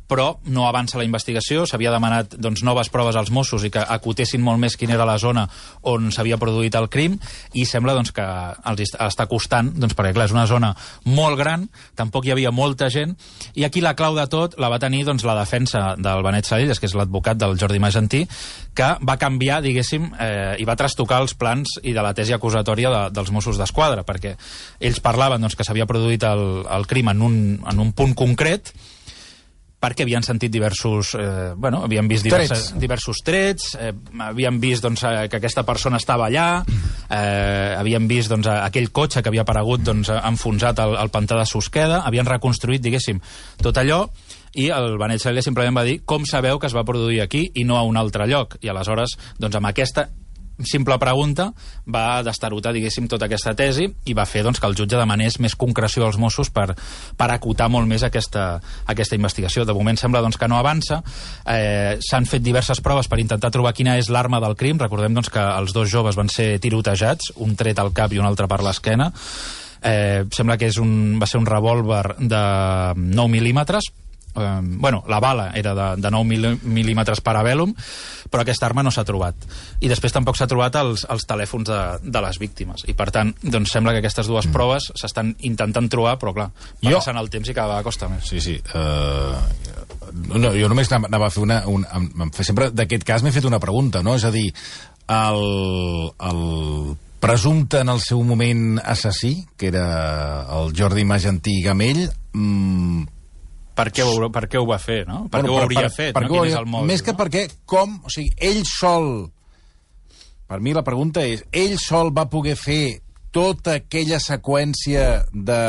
però 0.08 0.38
no 0.52 0.68
avança 0.68 0.98
la 1.00 1.06
investigació, 1.08 1.64
s'havia 1.66 1.92
demanat 1.94 2.36
doncs, 2.38 2.62
noves 2.64 2.90
proves 2.94 3.16
als 3.16 3.32
Mossos 3.34 3.64
i 3.66 3.72
que 3.74 3.80
acotessin 3.82 4.42
molt 4.44 4.60
més 4.62 4.76
quina 4.78 4.94
era 4.98 5.06
la 5.08 5.18
zona 5.18 5.48
on 5.90 6.12
s'havia 6.12 6.38
produït 6.38 6.76
el 6.76 6.90
crim 6.92 7.16
i 7.54 7.64
sembla 7.66 7.96
doncs, 7.96 8.12
que 8.14 8.26
els 8.70 8.84
est- 8.84 8.98
està 9.00 9.26
costant, 9.32 9.72
doncs, 9.74 9.96
perquè 9.96 10.14
clar, 10.14 10.28
és 10.28 10.36
una 10.36 10.46
zona 10.50 10.74
molt 11.06 11.38
gran, 11.40 11.68
tampoc 11.96 12.26
hi 12.28 12.34
havia 12.36 12.52
molta 12.52 12.90
gent, 12.94 13.16
i 13.56 13.64
aquí 13.66 13.82
la 13.82 13.96
clau 13.96 14.16
de 14.16 14.28
tot 14.28 14.58
la 14.60 14.70
va 14.70 14.80
tenir 14.80 15.04
doncs, 15.08 15.24
la 15.26 15.38
defensa 15.40 15.96
del 15.98 16.24
Benet 16.24 16.46
Salelles, 16.46 16.80
que 16.80 16.86
és 16.92 16.96
l'advocat 17.00 17.38
del 17.40 17.58
Jordi 17.58 17.80
Magentí, 17.80 18.24
que 18.76 18.92
va 19.08 19.18
canviar, 19.18 19.62
diguéssim, 19.64 20.12
eh, 20.20 20.56
i 20.60 20.66
va 20.68 20.76
trastocar 20.76 21.22
els 21.24 21.34
plans 21.34 21.78
i 21.84 21.94
de 21.94 22.02
la 22.04 22.14
tesi 22.14 22.34
acusatòria 22.36 22.90
de, 22.92 23.04
dels 23.16 23.32
Mossos 23.32 23.58
d'Esquadra, 23.58 24.04
perquè 24.04 24.36
ells 24.84 25.00
parlaven 25.00 25.42
doncs, 25.42 25.56
que 25.56 25.64
s'havia 25.66 25.88
produït 25.90 26.24
el, 26.28 26.66
el 26.70 26.88
crim 26.92 27.10
en 27.14 27.22
un, 27.22 27.38
en 27.66 27.80
un 27.80 27.94
punt 27.96 28.14
concret, 28.18 28.74
perquè 29.84 30.06
havien 30.06 30.24
sentit 30.24 30.52
diversos... 30.54 31.14
Eh, 31.20 31.54
bueno, 31.60 31.84
havien 31.84 32.08
vist 32.08 32.24
diverses, 32.24 32.70
Trets. 32.70 32.80
diversos 32.80 33.20
trets, 33.26 33.74
eh, 33.76 33.92
havien 34.24 34.60
vist 34.64 34.86
doncs, 34.86 35.04
eh, 35.10 35.28
que 35.32 35.42
aquesta 35.42 35.66
persona 35.68 36.00
estava 36.00 36.30
allà, 36.30 36.64
eh, 36.64 37.76
havien 37.78 38.08
vist 38.08 38.32
doncs, 38.32 38.48
aquell 38.54 38.92
cotxe 38.96 39.22
que 39.22 39.34
havia 39.34 39.44
aparegut 39.44 39.84
doncs, 39.84 40.14
enfonsat 40.16 40.80
al, 40.80 40.96
al 41.00 41.12
pantà 41.12 41.40
de 41.42 41.46
Susqueda, 41.50 42.04
havien 42.08 42.30
reconstruït, 42.30 42.84
diguéssim, 42.84 43.20
tot 43.62 43.82
allò, 43.82 44.06
i 44.54 44.70
el 44.70 44.98
Benet 45.02 45.22
Salles 45.22 45.48
simplement 45.48 45.76
va 45.76 45.86
dir 45.88 46.00
com 46.06 46.28
sabeu 46.30 46.60
que 46.62 46.70
es 46.70 46.76
va 46.78 46.86
produir 46.86 47.24
aquí 47.24 47.48
i 47.58 47.64
no 47.66 47.80
a 47.80 47.88
un 47.88 47.98
altre 47.98 48.28
lloc. 48.30 48.60
I 48.62 48.70
aleshores, 48.70 49.18
doncs, 49.42 49.58
amb 49.58 49.72
aquesta 49.72 50.08
simple 50.62 50.98
pregunta 51.02 51.50
va 51.90 52.22
destarotar, 52.26 52.74
diguéssim, 52.76 53.08
tota 53.10 53.26
aquesta 53.26 53.56
tesi 53.58 53.88
i 54.06 54.14
va 54.14 54.28
fer 54.30 54.44
doncs, 54.46 54.60
que 54.62 54.70
el 54.70 54.78
jutge 54.78 55.00
demanés 55.00 55.40
més 55.42 55.56
concreció 55.60 56.06
als 56.06 56.20
Mossos 56.22 56.52
per, 56.54 56.70
per 57.18 57.30
acotar 57.34 57.70
molt 57.74 57.90
més 57.90 58.06
aquesta, 58.06 58.60
aquesta 58.86 59.18
investigació. 59.18 59.66
De 59.66 59.74
moment 59.74 59.98
sembla 60.00 60.22
doncs, 60.22 60.38
que 60.38 60.50
no 60.52 60.60
avança. 60.60 61.02
Eh, 61.46 61.98
S'han 62.04 62.30
fet 62.30 62.46
diverses 62.46 62.84
proves 62.86 63.10
per 63.10 63.22
intentar 63.24 63.52
trobar 63.54 63.74
quina 63.74 63.98
és 63.98 64.12
l'arma 64.14 64.42
del 64.44 64.58
crim. 64.60 64.80
Recordem 64.82 65.18
doncs, 65.18 65.32
que 65.34 65.42
els 65.42 65.74
dos 65.74 65.90
joves 65.90 66.20
van 66.20 66.30
ser 66.30 66.60
tirotejats, 66.64 67.34
un 67.44 67.58
tret 67.60 67.80
al 67.80 67.94
cap 67.96 68.14
i 68.14 68.22
un 68.22 68.30
altre 68.30 68.48
per 68.52 68.62
l'esquena. 68.64 69.12
Eh, 69.84 70.24
sembla 70.32 70.56
que 70.56 70.70
és 70.72 70.78
un, 70.80 71.20
va 71.20 71.28
ser 71.28 71.42
un 71.42 71.50
revòlver 71.50 72.16
de 72.22 72.44
9 72.96 73.28
mil·límetres, 73.34 73.90
eh, 74.36 74.60
bueno, 74.64 75.04
la 75.08 75.20
bala 75.20 75.52
era 75.56 75.74
de, 75.76 76.02
de 76.02 76.12
9 76.12 76.26
mil- 76.26 76.60
mil·límetres 76.64 77.22
parabellum, 77.22 77.74
però 78.30 78.42
aquesta 78.42 78.66
arma 78.66 78.84
no 78.84 78.92
s'ha 78.92 79.04
trobat. 79.06 79.36
I 79.82 79.90
després 79.92 80.14
tampoc 80.16 80.38
s'ha 80.40 80.48
trobat 80.50 80.76
els, 80.82 81.06
els 81.10 81.26
telèfons 81.30 81.68
de, 81.70 81.80
de 82.04 82.22
les 82.26 82.40
víctimes. 82.42 82.86
I 82.90 82.94
per 82.98 83.10
tant, 83.12 83.34
doncs 83.44 83.72
sembla 83.76 83.94
que 83.94 84.02
aquestes 84.04 84.28
dues 84.28 84.48
proves 84.54 84.92
s'estan 85.00 85.36
intentant 85.46 85.90
trobar, 85.92 86.18
però 86.22 86.34
clar, 86.34 86.50
Jo- 86.82 86.98
passant 86.98 87.18
el 87.22 87.30
temps 87.30 87.50
i 87.50 87.54
cada 87.54 87.68
vegada 87.76 87.84
costa 87.88 88.10
més. 88.10 88.26
Sí, 88.28 88.42
sí. 88.42 88.58
Uh, 88.74 89.38
no, 90.38 90.52
jo 90.56 90.68
només 90.70 90.92
anava 90.94 91.28
a 91.28 91.34
fer 91.34 91.44
una... 91.44 91.62
Un, 91.70 91.86
sempre 92.42 92.70
d'aquest 92.74 93.04
cas 93.08 93.24
m'he 93.24 93.32
fet 93.34 93.46
una 93.50 93.60
pregunta, 93.62 94.02
no? 94.04 94.16
És 94.18 94.26
a 94.26 94.32
dir, 94.34 94.50
el, 95.08 95.42
el 96.20 96.96
presumpte 97.24 97.80
en 97.80 97.90
el 97.90 98.02
seu 98.04 98.22
moment 98.24 98.80
assassí, 98.84 99.46
que 99.58 99.68
era 99.72 100.44
el 100.60 100.74
Jordi 100.78 101.06
Magentí 101.08 101.62
Gamell, 101.64 102.10
mm, 102.34 103.04
Per 103.74 103.88
què, 103.90 104.06
ho, 104.06 104.30
per 104.34 104.46
què 104.50 104.60
ho 104.62 104.68
va 104.70 104.78
fer, 104.82 105.04
no? 105.10 105.24
Per 105.34 105.42
què 105.42 105.50
ho 105.50 105.62
hauria 105.64 105.90
fet, 105.90 106.12
per 106.14 106.26
no? 106.26 106.30
què 106.30 106.38
ho 106.38 106.44
Quin 106.44 106.52
és 106.52 106.58
el 106.60 106.68
mòbil, 106.70 106.90
Més 106.92 107.02
que 107.06 107.16
no? 107.16 107.20
perquè, 107.24 107.48
com... 107.66 107.96
O 108.06 108.14
sigui, 108.14 108.34
ell 108.38 108.62
sol... 108.70 109.08
Per 110.50 110.60
mi 110.62 110.76
la 110.76 110.84
pregunta 110.86 111.24
és, 111.26 111.42
ell 111.50 111.80
sol 111.82 112.12
va 112.14 112.28
poder 112.30 112.54
fer 112.60 113.00
tota 113.34 113.80
aquella 113.80 114.20
seqüència 114.22 115.24
de, 115.34 115.64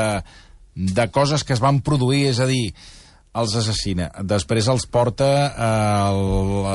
de 0.75 1.07
coses 1.14 1.47
que 1.47 1.57
es 1.57 1.62
van 1.62 1.81
produir, 1.87 2.27
és 2.35 2.43
a 2.43 2.49
dir, 2.51 2.67
els 3.35 3.55
assassina, 3.59 4.11
després 4.23 4.69
els 4.71 4.85
porta, 4.87 5.31
eh, 5.49 5.71
el, 6.11 6.21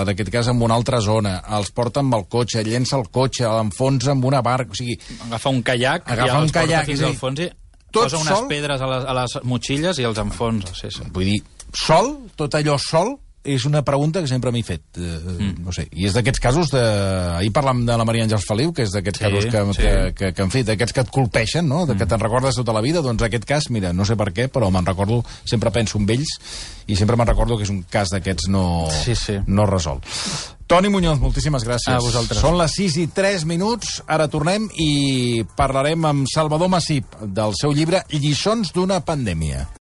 en 0.02 0.14
aquest 0.16 0.32
cas, 0.34 0.50
en 0.52 0.64
una 0.66 0.76
altra 0.76 1.00
zona, 1.04 1.38
els 1.60 1.72
porta 1.76 2.02
amb 2.04 2.18
el 2.18 2.26
cotxe, 2.32 2.66
llença 2.68 2.98
el 2.98 3.08
cotxe, 3.14 3.46
l'enfonsa 3.48 4.16
amb 4.16 4.26
una 4.28 4.42
barca, 4.46 4.76
o 4.76 4.80
sigui, 4.80 4.98
Agafa 5.30 5.54
un 5.56 5.62
caiac 5.64 6.10
Agafa 6.10 6.28
i 6.28 6.36
un 6.36 6.42
els 6.42 6.52
porta 6.52 6.68
caiac, 6.68 6.90
fins 6.90 7.06
al 7.08 7.20
fons 7.20 7.46
i 7.46 7.50
tot 7.92 8.04
posa 8.08 8.18
unes 8.22 8.34
sol- 8.38 8.48
pedres 8.52 8.82
a 8.82 8.88
les, 8.92 9.06
a 9.06 9.14
les 9.22 9.38
motxilles 9.44 10.00
i 10.00 10.06
els 10.10 10.18
enfonsa, 10.22 10.74
sí, 10.78 10.92
sí. 10.94 11.08
vull 11.14 11.26
dir, 11.32 11.40
sol, 11.74 12.16
tot 12.40 12.56
allò 12.60 12.78
sol, 12.82 13.16
és 13.44 13.64
una 13.66 13.82
pregunta 13.88 14.20
que 14.22 14.28
sempre 14.28 14.52
m'he 14.52 14.64
fet. 14.68 14.84
Eh, 14.98 15.02
mm. 15.02 15.64
No 15.64 15.72
sé, 15.76 15.88
i 15.96 16.06
és 16.10 16.14
d'aquests 16.14 16.42
casos 16.44 16.72
de... 16.74 16.82
Ahir 17.40 17.52
parlàvem 17.56 17.86
de 17.88 17.96
la 17.98 18.06
Maria 18.08 18.26
Àngels 18.28 18.46
Feliu, 18.48 18.74
que 18.76 18.84
és 18.84 18.92
d'aquests 18.94 19.20
Sí, 19.22 19.26
casos 19.26 19.46
que, 19.48 19.64
sí. 19.74 19.82
que, 19.82 19.94
que, 20.14 20.34
que, 20.36 20.44
en 20.44 20.52
fi, 20.52 20.64
d'aquests 20.68 20.94
que 20.98 21.06
et 21.08 21.12
colpeixen, 21.16 21.68
no? 21.70 21.86
De 21.88 21.96
que 21.96 22.06
te'n 22.10 22.20
recordes 22.20 22.60
tota 22.60 22.76
la 22.76 22.84
vida, 22.84 23.02
doncs 23.06 23.24
aquest 23.24 23.48
cas, 23.48 23.70
mira, 23.72 23.94
no 23.96 24.06
sé 24.06 24.18
per 24.20 24.30
què, 24.36 24.50
però 24.52 24.70
me'n 24.74 24.86
recordo, 24.86 25.22
sempre 25.48 25.72
penso 25.72 25.98
en 26.02 26.10
ells, 26.10 26.36
i 26.92 26.98
sempre 27.00 27.16
me'n 27.16 27.32
recordo 27.32 27.58
que 27.58 27.64
és 27.64 27.72
un 27.72 27.84
cas 27.90 28.12
d'aquests 28.12 28.50
no, 28.52 28.88
Sí, 28.92 29.16
sí. 29.16 29.40
no 29.48 29.66
resolt. 29.70 30.04
Toni 30.70 30.92
Muñoz, 30.94 31.18
moltíssimes 31.18 31.64
gràcies. 31.66 31.96
A 31.96 32.04
vosaltres. 32.04 32.38
Són 32.44 32.60
les 32.60 32.76
6 32.78 33.00
i 33.02 33.08
3 33.10 33.48
minuts, 33.50 34.04
ara 34.06 34.28
tornem 34.30 34.68
i 34.78 35.42
parlarem 35.58 36.06
amb 36.06 36.30
Salvador 36.30 36.70
Massip 36.70 37.16
del 37.24 37.56
seu 37.58 37.74
llibre 37.74 38.04
Lliçons 38.14 38.76
d'una 38.76 39.00
pandèmia. 39.02 39.64